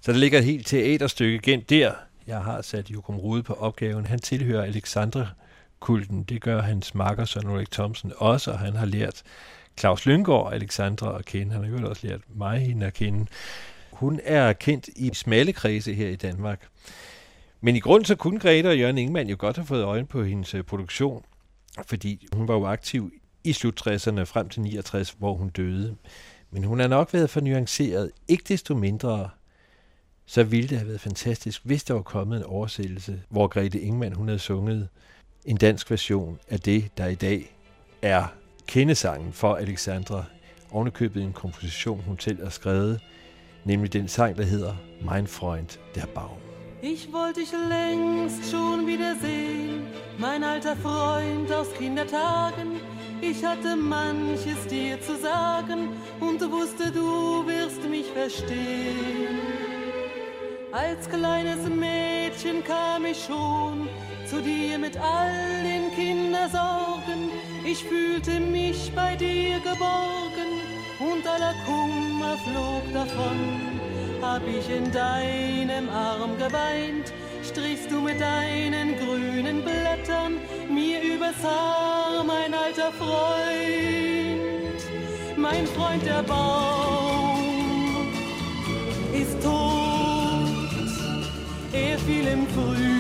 Så 0.02 0.12
der 0.12 0.18
ligger 0.18 0.40
et 0.40 0.46
helt 0.46 0.68
teaterstykke 0.68 1.40
gennem 1.40 1.66
der. 1.66 1.94
Jeg 2.28 2.44
har 2.44 2.62
sat 2.62 2.90
Jokum 2.90 3.18
Rude 3.18 3.44
på 3.44 3.54
opgaven. 3.54 4.06
Han 4.06 4.20
tilhører 4.20 4.64
Alexandre 4.64 5.30
kulten. 5.80 6.24
Det 6.24 6.42
gør 6.42 6.62
hans 6.62 6.96
makker 6.96 7.26
Søren 7.26 7.48
Ulrik 7.48 7.72
Thomsen 7.72 8.14
også, 8.18 8.52
og 8.52 8.60
han 8.60 8.76
har 8.76 8.86
lært 8.86 9.24
Claus 9.80 10.06
Lyngård 10.06 10.46
og 10.46 10.56
Alexandra 10.56 11.20
at 11.20 11.26
kende. 11.26 11.54
Han 11.54 11.64
har 11.64 11.80
jo 11.80 11.90
også 11.90 12.08
lært 12.08 12.22
mig 12.36 12.60
hende 12.60 12.86
at 12.86 12.94
kende. 12.94 13.26
Hun 13.92 14.20
er 14.24 14.54
kendt 14.54 14.90
i 14.96 15.12
smalle 15.14 15.54
kredse 15.54 15.94
her 15.94 16.10
i 16.10 16.16
Danmark. 16.16 16.68
Men 17.62 17.76
i 17.76 17.80
grund 17.80 18.06
så 18.06 18.16
kunne 18.16 18.40
Grete 18.40 18.68
og 18.68 18.80
Jørgen 18.80 18.98
Ingemann 18.98 19.30
jo 19.30 19.36
godt 19.40 19.56
have 19.56 19.66
fået 19.66 19.84
øje 19.84 20.06
på 20.06 20.24
hendes 20.24 20.56
øh, 20.56 20.64
produktion, 20.64 21.26
fordi 21.88 22.28
hun 22.34 22.48
var 22.48 22.54
jo 22.54 22.66
aktiv 22.66 23.12
i 23.44 23.54
slut 23.54 23.88
60'erne 23.88 24.24
frem 24.24 24.50
til 24.50 24.62
69, 24.62 25.16
hvor 25.20 25.34
hun 25.34 25.50
døde. 25.50 25.96
Men 26.52 26.64
hun 26.64 26.80
har 26.80 26.88
nok 26.88 27.14
været 27.14 27.30
for 27.30 27.42
nuanceret. 27.42 28.12
Ikke 28.28 28.44
desto 28.48 28.76
mindre, 28.76 29.30
så 30.26 30.44
ville 30.44 30.70
det 30.70 30.78
have 30.78 30.88
været 30.88 31.02
fantastisk, 31.02 31.62
hvis 31.64 31.84
der 31.84 31.94
var 31.94 32.02
kommet 32.02 32.38
en 32.38 32.44
oversættelse, 32.44 33.22
hvor 33.30 33.48
Grete 33.48 33.82
Ingemann 33.82 34.16
hun 34.16 34.28
havde 34.28 34.40
sunget 34.40 34.90
en 35.46 35.58
dansk 35.58 35.92
version 35.92 36.40
af 36.50 36.60
det, 36.60 36.98
der 36.98 37.08
i 37.08 37.16
dag 37.16 37.56
er 38.02 38.28
kendesangen 38.72 39.34
for 39.34 39.56
Alexandra. 39.56 40.24
Ovenikøbet 40.72 41.24
en 41.24 41.34
komposition, 41.34 42.04
hun 42.08 42.20
selv 42.20 42.44
har 42.44 42.50
skrevet, 42.50 43.00
nämlich 43.66 43.92
den 43.92 44.08
sang, 44.08 44.38
der 44.38 44.44
hedder 44.44 44.76
Mein 45.02 45.28
Freund, 45.28 45.80
der 45.96 46.06
Baum. 46.06 46.38
Ich 46.82 47.12
wollte 47.12 47.42
dich 47.42 47.52
längst 47.52 48.52
schon 48.52 48.88
wiedersehen, 48.88 49.88
mein 50.18 50.44
alter 50.44 50.76
Freund 50.78 51.52
aus 51.52 51.68
Kindertagen. 51.78 52.80
Ich 53.22 53.44
hatte 53.46 53.76
manches 53.76 54.68
dir 54.70 55.02
zu 55.02 55.18
sagen 55.18 55.90
und 56.22 56.40
wusste, 56.52 56.92
du 56.92 57.46
wirst 57.46 57.84
mich 57.90 58.06
verstehen. 58.06 59.40
Als 60.72 61.10
kleines 61.10 61.68
Mädchen 61.68 62.64
kam 62.64 63.04
ich 63.06 63.22
schon 63.26 63.90
zu 64.26 64.42
dir 64.42 64.80
mit 64.80 64.96
all 64.98 65.62
den 65.62 65.92
Kindersorgen. 65.94 67.51
Ich 67.64 67.84
fühlte 67.84 68.40
mich 68.40 68.92
bei 68.96 69.16
dir 69.16 69.60
geborgen 69.60 70.62
und 71.00 71.28
aller 71.28 71.54
Kummer 71.66 72.36
flog 72.38 72.82
davon. 72.92 73.38
Hab 74.22 74.42
ich 74.48 74.68
in 74.70 74.92
deinem 74.92 75.90
Arm 75.90 76.38
geweint, 76.38 77.14
strichst 77.44 77.92
du 77.92 78.02
mit 78.02 78.20
deinen 78.20 78.96
grünen 78.98 79.64
Blättern 79.64 80.38
mir 80.70 81.02
übers 81.02 81.44
Haar, 81.44 82.24
mein 82.24 82.54
alter 82.54 82.92
Freund. 82.94 83.22
Mein 85.38 85.68
Freund 85.68 86.06
der 86.06 86.24
Baum 86.24 87.42
ist 89.14 89.42
tot, 89.42 89.52
er 91.74 91.98
fiel 92.00 92.28
im 92.28 92.48
frühen 92.48 92.91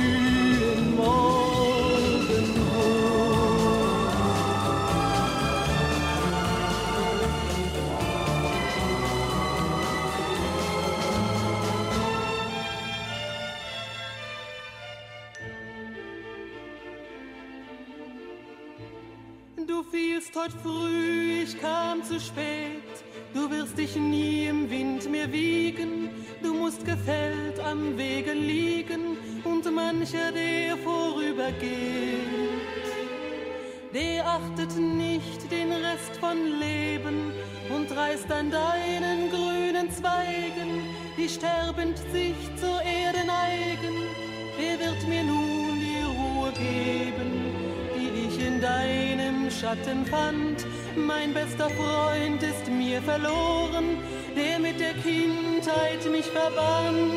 spät. 22.21 23.03
Du 23.33 23.49
wirst 23.49 23.77
dich 23.77 23.95
nie 23.95 24.45
im 24.45 24.69
Wind 24.69 25.09
mehr 25.09 25.31
wiegen. 25.31 26.09
Du 26.41 26.53
musst 26.53 26.85
gefällt 26.85 27.59
am 27.59 27.97
Wege 27.97 28.33
liegen 28.33 29.17
und 29.43 29.63
mancher, 29.73 30.31
der 30.31 30.77
vorübergeht, 30.77 31.61
der 33.93 34.25
achtet 34.25 34.75
nicht 34.77 35.51
den 35.51 35.71
Rest 35.71 36.17
von 36.19 36.37
Leben 36.59 37.31
und 37.75 37.95
reißt 37.95 38.31
an 38.31 38.51
deinen 38.51 39.29
grünen 39.29 39.91
Zweigen, 39.91 40.83
die 41.17 41.29
sterbend 41.29 41.97
sich 42.11 42.35
zur 42.57 42.81
Erde 42.81 43.25
neigen. 43.25 43.95
Wer 44.57 44.79
wird 44.79 45.07
mir 45.07 45.23
nun 45.23 45.79
die 45.79 46.03
Ruhe 46.03 46.51
geben, 46.51 47.31
die 47.95 48.27
ich 48.27 48.45
in 48.45 48.61
deinem 48.61 49.49
Schatten 49.49 50.05
fand? 50.05 50.65
Mein 50.95 51.33
bester 51.33 51.69
Freund 51.69 52.43
ist 52.43 52.67
mir 52.69 53.01
verloren, 53.01 53.97
der 54.35 54.59
mit 54.59 54.79
der 54.79 54.93
Kindheit 54.95 56.05
mich 56.11 56.25
verband. 56.25 57.13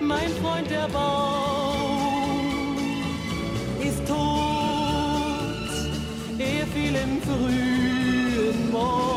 Mein 0.00 0.30
Freund 0.42 0.70
der 0.70 0.88
Baum 0.88 2.46
ist 3.80 4.06
tot, 4.06 4.16
er 6.38 6.66
fiel 6.68 6.94
im 6.94 7.20
frühen 7.22 8.70
Morgenrot. 8.70 9.09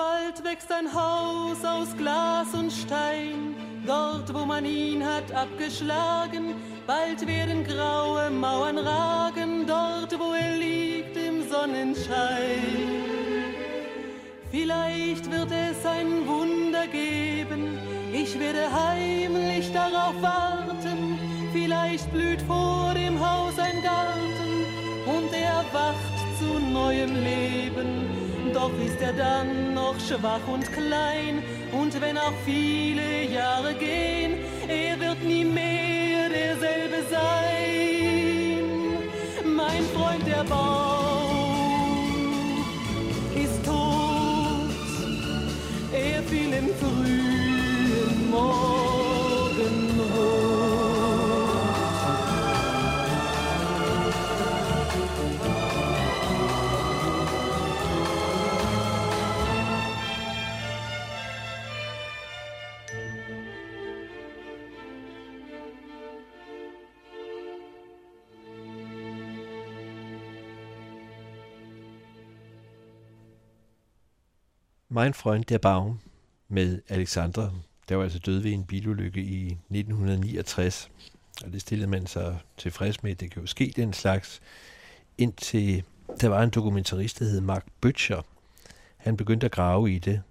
Bald 0.00 0.42
wächst 0.44 0.72
ein 0.72 0.88
Haus 0.94 1.62
aus 1.62 1.94
Glas 1.94 2.54
und 2.54 2.72
Stein, 2.72 3.54
dort 3.86 4.32
wo 4.32 4.46
man 4.46 4.64
ihn 4.64 5.04
hat 5.04 5.30
abgeschlagen. 5.30 6.54
Bald 6.86 7.26
werden 7.26 7.64
graue 7.64 8.30
Mauern 8.30 8.78
ragen, 8.78 9.66
dort 9.66 10.18
wo 10.18 10.32
er 10.32 10.56
liegt 10.56 11.18
im 11.18 11.46
Sonnenschein. 11.50 12.62
Vielleicht 14.50 15.30
wird 15.30 15.50
es 15.50 15.84
ein 15.84 16.26
Wunder 16.26 16.86
geben, 16.86 17.78
ich 18.10 18.40
werde 18.40 18.72
heimlich 18.72 19.70
darauf 19.70 20.14
warten. 20.22 21.18
Vielleicht 21.52 22.10
blüht 22.10 22.40
vor 22.40 22.94
dem 22.94 23.20
Haus 23.20 23.58
ein 23.58 23.82
Garten 23.82 24.64
und 25.04 25.30
er 25.34 25.62
wacht 25.74 26.18
zu 26.38 26.58
neuem 26.72 27.14
Leben. 27.22 28.19
Doch 28.52 28.72
ist 28.84 29.00
er 29.00 29.12
dann 29.12 29.74
noch 29.74 29.94
schwach 30.00 30.46
und 30.52 30.72
klein 30.72 31.42
und 31.72 32.00
wenn 32.00 32.18
auch 32.18 32.32
viele 32.44 33.24
Jahre 33.32 33.74
gehen, 33.74 34.38
er 34.68 34.98
wird 34.98 35.22
nie 35.22 35.44
mehr 35.44 36.28
derselbe 36.28 37.04
sein. 37.08 37.88
Mein 39.44 39.84
Freund 39.94 40.26
der 40.26 40.44
Baum 40.44 40.89
Mein 75.00 75.14
Freund 75.14 75.44
der 75.44 75.58
Baum 75.58 76.00
med 76.48 76.80
Alexandra, 76.88 77.50
der 77.88 77.96
var 77.96 78.02
altså 78.02 78.18
død 78.18 78.38
ved 78.38 78.52
en 78.52 78.64
bilulykke 78.64 79.20
i 79.20 79.46
1969. 79.46 80.90
Og 81.44 81.52
det 81.52 81.60
stillede 81.60 81.90
man 81.90 82.06
sig 82.06 82.38
tilfreds 82.56 83.02
med, 83.02 83.14
det 83.14 83.30
kan 83.30 83.42
jo 83.42 83.46
ske 83.46 83.72
den 83.76 83.92
slags, 83.92 84.40
indtil 85.18 85.82
der 86.20 86.28
var 86.28 86.42
en 86.42 86.50
dokumentarist, 86.50 87.18
der 87.18 87.24
hed 87.24 87.40
Mark 87.40 87.66
Butcher. 87.80 88.22
Han 88.96 89.16
begyndte 89.16 89.46
at 89.46 89.52
grave 89.52 89.92
i 89.92 89.98
det, 89.98 90.22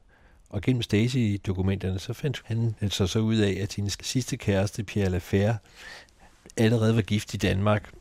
og 0.50 0.62
gennem 0.62 0.82
Stasi-dokumenterne, 0.82 2.00
så 2.00 2.14
fandt 2.14 2.42
han 2.46 2.76
altså 2.82 3.08
så 3.08 3.20
ud 3.20 3.36
af, 3.36 3.58
at 3.62 3.74
hendes 3.74 3.98
sidste 4.02 4.38
kæreste, 4.38 4.84
Pierre 4.84 5.10
Lafer, 5.10 5.56
allerede 6.58 6.96
var 6.96 7.02
gift 7.02 7.34
i 7.34 7.38
Danmark, 7.38 7.92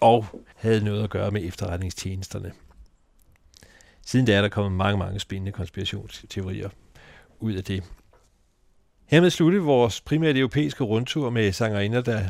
og 0.00 0.26
havde 0.56 0.84
noget 0.84 1.04
at 1.04 1.10
gøre 1.10 1.30
med 1.30 1.44
efterretningstjenesterne. 1.44 2.52
Siden 4.06 4.26
da 4.26 4.32
er 4.34 4.42
der 4.42 4.48
kommet 4.48 4.72
mange, 4.72 4.98
mange 4.98 5.20
spændende 5.20 5.52
konspirationsteorier 5.52 6.68
ud 7.40 7.52
af 7.52 7.64
det. 7.64 7.84
Hermed 9.06 9.30
slutte 9.30 9.58
vores 9.58 10.00
primært 10.00 10.36
europæiske 10.36 10.84
rundtur 10.84 11.30
med 11.30 11.52
sangerinder, 11.52 12.00
der 12.00 12.28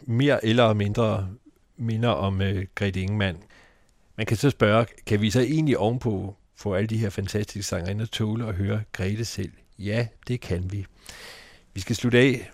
mere 0.00 0.44
eller 0.44 0.72
mindre 0.72 1.28
minder 1.76 2.08
om 2.08 2.42
øh, 2.42 2.56
uh, 2.56 2.62
Grete 2.74 3.00
Ingemann. 3.00 3.38
Man 4.16 4.26
kan 4.26 4.36
så 4.36 4.50
spørge, 4.50 4.86
kan 5.06 5.20
vi 5.20 5.30
så 5.30 5.40
egentlig 5.40 5.78
ovenpå 5.78 6.36
få 6.56 6.74
alle 6.74 6.86
de 6.86 6.98
her 6.98 7.10
fantastiske 7.10 7.62
sangerinder 7.62 8.06
tåle 8.06 8.46
at 8.46 8.54
høre 8.54 8.82
Grete 8.92 9.24
selv? 9.24 9.52
Ja, 9.78 10.06
det 10.28 10.40
kan 10.40 10.72
vi. 10.72 10.86
Vi 11.74 11.80
skal 11.80 11.96
slutte 11.96 12.18
af 12.18 12.50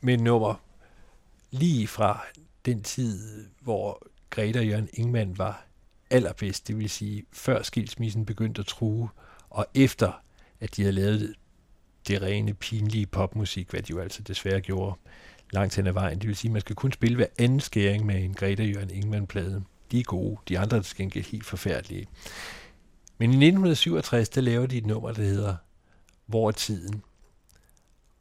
med 0.00 0.14
et 0.14 0.20
nummer 0.20 0.54
lige 1.50 1.86
fra 1.86 2.24
den 2.66 2.82
tid, 2.82 3.46
hvor 3.60 4.06
Grete 4.30 4.58
og 4.58 4.66
Jørgen 4.66 4.88
Ingemann 4.92 5.38
var 5.38 5.66
allerbedst, 6.10 6.68
det 6.68 6.78
vil 6.78 6.90
sige 6.90 7.24
før 7.32 7.62
skilsmissen 7.62 8.26
begyndte 8.26 8.60
at 8.60 8.66
true, 8.66 9.08
og 9.50 9.66
efter 9.74 10.12
at 10.60 10.76
de 10.76 10.82
havde 10.82 10.92
lavet 10.92 11.34
det 12.08 12.22
rene, 12.22 12.54
pinlige 12.54 13.06
popmusik, 13.06 13.70
hvad 13.70 13.82
de 13.82 13.90
jo 13.90 14.00
altså 14.00 14.22
desværre 14.22 14.60
gjorde 14.60 14.96
langt 15.50 15.76
hen 15.76 15.86
ad 15.86 15.92
vejen. 15.92 16.18
Det 16.18 16.28
vil 16.28 16.36
sige, 16.36 16.48
at 16.48 16.52
man 16.52 16.60
skal 16.60 16.76
kun 16.76 16.92
spille 16.92 17.16
hver 17.16 17.26
anden 17.38 17.60
skæring 17.60 18.06
med 18.06 18.24
en 18.24 18.34
Greta 18.34 18.64
Jørgen 18.64 18.90
Ingman-plade. 18.90 19.64
De 19.90 20.00
er 20.00 20.04
gode, 20.04 20.38
de 20.48 20.58
andre 20.58 20.76
er 20.76 20.82
til 20.82 20.96
gengæld 20.96 21.24
helt 21.24 21.44
forfærdelige. 21.44 22.06
Men 23.18 23.30
i 23.30 23.34
1967, 23.34 24.28
der 24.28 24.40
laver 24.40 24.66
de 24.66 24.78
et 24.78 24.86
nummer, 24.86 25.12
der 25.12 25.22
hedder 25.22 25.56
Hvor 26.26 26.48
er 26.48 26.52
tiden? 26.52 27.02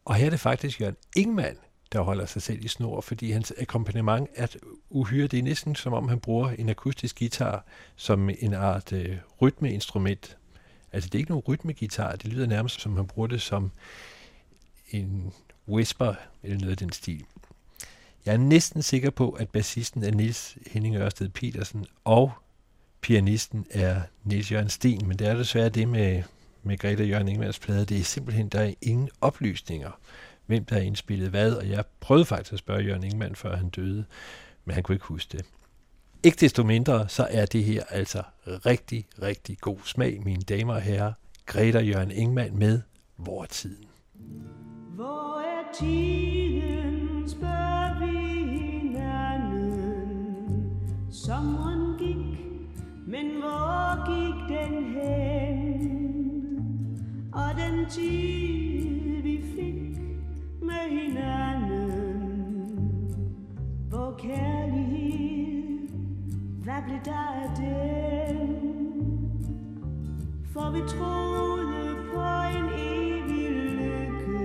Og 0.06 0.16
her 0.16 0.26
er 0.26 0.30
det 0.30 0.40
faktisk 0.40 0.82
Jørgen 0.82 0.98
Ingman, 1.16 1.58
der 1.92 2.02
holder 2.02 2.26
sig 2.26 2.42
selv 2.42 2.66
i 2.66 2.68
snor, 2.68 3.02
fordi 3.02 3.32
hans 3.32 3.54
akkompagnement 3.62 4.30
er 4.36 4.48
uhyre. 4.90 5.28
Det 5.28 5.40
er 5.40 5.44
næsten 5.44 5.76
som 5.76 5.94
om, 5.94 6.08
han 6.08 6.20
bruger 6.20 6.50
en 6.50 6.70
akustisk 6.70 7.20
guitar 7.20 7.66
som 7.96 8.30
en 8.40 8.54
art 8.54 8.94
øh, 8.94 9.18
rytmeinstrument. 9.42 10.38
Altså 10.94 11.10
det 11.10 11.16
er 11.16 11.20
ikke 11.20 11.32
nogen 11.32 11.44
rytmegitar, 11.48 12.16
det 12.16 12.26
lyder 12.26 12.46
nærmest 12.46 12.82
som 12.82 12.96
han 12.96 13.08
bruger 13.08 13.28
det 13.28 13.42
som 13.42 13.72
en 14.92 15.34
whisper 15.68 16.14
eller 16.44 16.58
noget 16.58 16.72
af 16.72 16.78
den 16.78 16.92
stil. 16.92 17.26
Jeg 18.26 18.34
er 18.34 18.38
næsten 18.38 18.82
sikker 18.82 19.10
på, 19.10 19.30
at 19.30 19.50
bassisten 19.50 20.04
er 20.04 20.12
Nils 20.12 20.58
Henning 20.68 20.96
Ørsted 20.96 21.30
Petersen, 21.30 21.86
og 22.04 22.32
pianisten 23.02 23.66
er 23.72 24.02
Nils 24.24 24.52
Jørgen 24.52 24.70
Sten, 24.70 25.08
men 25.08 25.20
det 25.20 25.28
er 25.28 25.36
desværre 25.36 25.70
det 25.70 25.88
med, 25.88 26.24
med 26.64 26.78
Greta 26.78 27.04
Jørgen 27.04 27.28
Ingemanns 27.28 27.60
plade. 27.60 27.86
Det 27.86 28.00
er 28.00 28.04
simpelthen, 28.04 28.50
der 28.50 28.60
er 28.60 28.74
ingen 28.82 29.10
oplysninger 29.22 29.92
hvem 30.46 30.66
der 30.66 30.76
har 30.76 30.82
indspillet 30.82 31.30
hvad, 31.30 31.54
og 31.54 31.70
jeg 31.70 31.84
prøvede 32.00 32.26
faktisk 32.26 32.54
at 32.54 32.60
spørge 32.60 32.84
Jørgen 32.84 33.04
Ingemann, 33.04 33.36
før 33.36 33.56
han 33.56 33.70
døde, 33.70 34.06
men 34.66 34.74
han 34.74 34.84
kunne 34.84 34.96
ikke 34.96 35.06
huske 35.06 35.38
det. 35.38 35.46
Ikke 36.24 36.38
desto 36.40 36.64
mindre, 36.64 37.10
så 37.10 37.28
er 37.30 37.46
det 37.46 37.64
her 37.64 37.84
altså 37.90 38.24
rigtig, 38.46 39.06
rigtig 39.22 39.58
god 39.62 39.78
smag, 39.84 40.22
mine 40.24 40.42
damer 40.42 40.74
og 40.74 40.82
herrer. 40.82 41.14
Greta 41.46 41.80
Jørgen 41.80 42.12
Ingemann 42.12 42.60
med 42.60 42.82
Hvor 43.16 43.44
er 43.44 43.48
tiden? 43.48 43.86
Hvor 44.96 45.40
er 45.40 45.64
tiden, 45.80 47.30
spørger 47.30 48.00
vi 48.00 48.18
hinanden. 48.52 49.76
Sommeren 51.12 51.98
gik, 52.00 52.46
men 53.08 53.26
hvor 53.42 54.06
gik 54.12 54.58
den 54.58 54.84
hen? 54.94 56.06
Og 57.34 57.50
den 57.58 57.90
tid, 57.90 58.65
hinanden. 60.96 61.92
Hvor 63.90 64.16
kærlighed, 64.20 65.90
hvad 66.64 66.82
blev 66.86 67.00
der 67.06 67.28
af 67.44 67.50
den? 67.56 68.38
For 70.54 70.72
vi 70.72 70.80
troede 70.88 71.96
på 72.14 72.24
en 72.58 72.66
evig 72.78 73.50
lykke. 73.52 74.44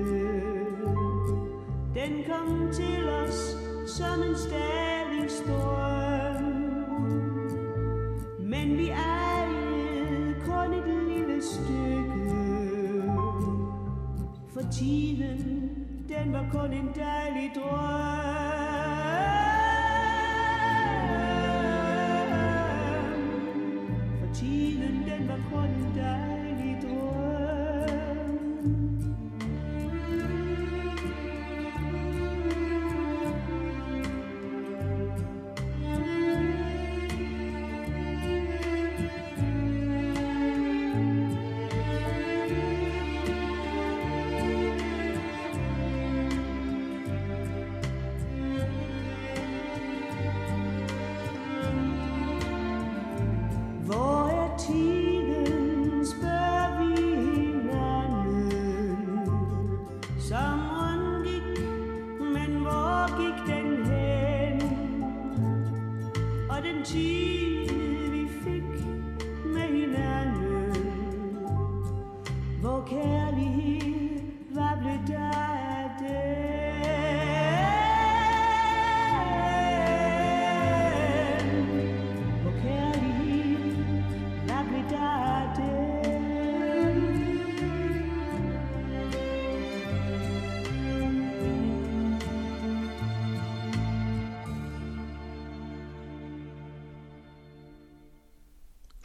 Den 1.94 2.12
kom 2.28 2.68
til 2.72 3.08
os 3.08 3.56
som 3.86 4.22
en 4.28 4.36
stadig 4.36 5.30
strøm. 5.30 6.44
Men 8.40 8.78
vi 8.78 8.88
ejede 8.88 10.34
kun 10.44 10.72
et 10.74 10.86
lille 11.08 11.42
stykke. 11.42 11.90
For 14.52 14.60
tiden, 14.72 15.19
mà 16.32 16.42
con 16.52 16.70
nên 16.70 16.92
đại 16.96 17.30
lý 17.30 17.48
tôi 17.54 18.29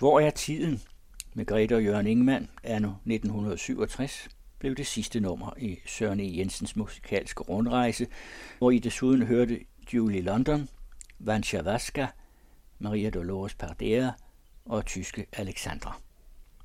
Hvor 0.05 0.19
er 0.19 0.29
tiden? 0.29 0.81
Med 1.33 1.45
Grete 1.45 1.75
og 1.75 1.83
Jørgen 1.83 2.07
Ingemann 2.07 2.49
er 2.63 2.79
nu 2.79 2.87
1967 2.87 4.29
blev 4.59 4.75
det 4.75 4.87
sidste 4.87 5.19
nummer 5.19 5.53
i 5.57 5.79
Søren 5.85 6.19
E. 6.19 6.37
Jensens 6.37 6.75
musikalske 6.75 7.43
rundrejse, 7.43 8.07
hvor 8.57 8.71
I 8.71 8.79
desuden 8.79 9.21
hørte 9.21 9.59
Julie 9.93 10.21
London, 10.21 10.69
Vansha 11.19 11.61
Vaska, 11.61 12.07
Maria 12.79 13.09
Dolores 13.09 13.55
Pardera 13.55 14.11
og 14.65 14.85
tyske 14.85 15.25
Alexandra. 15.33 15.99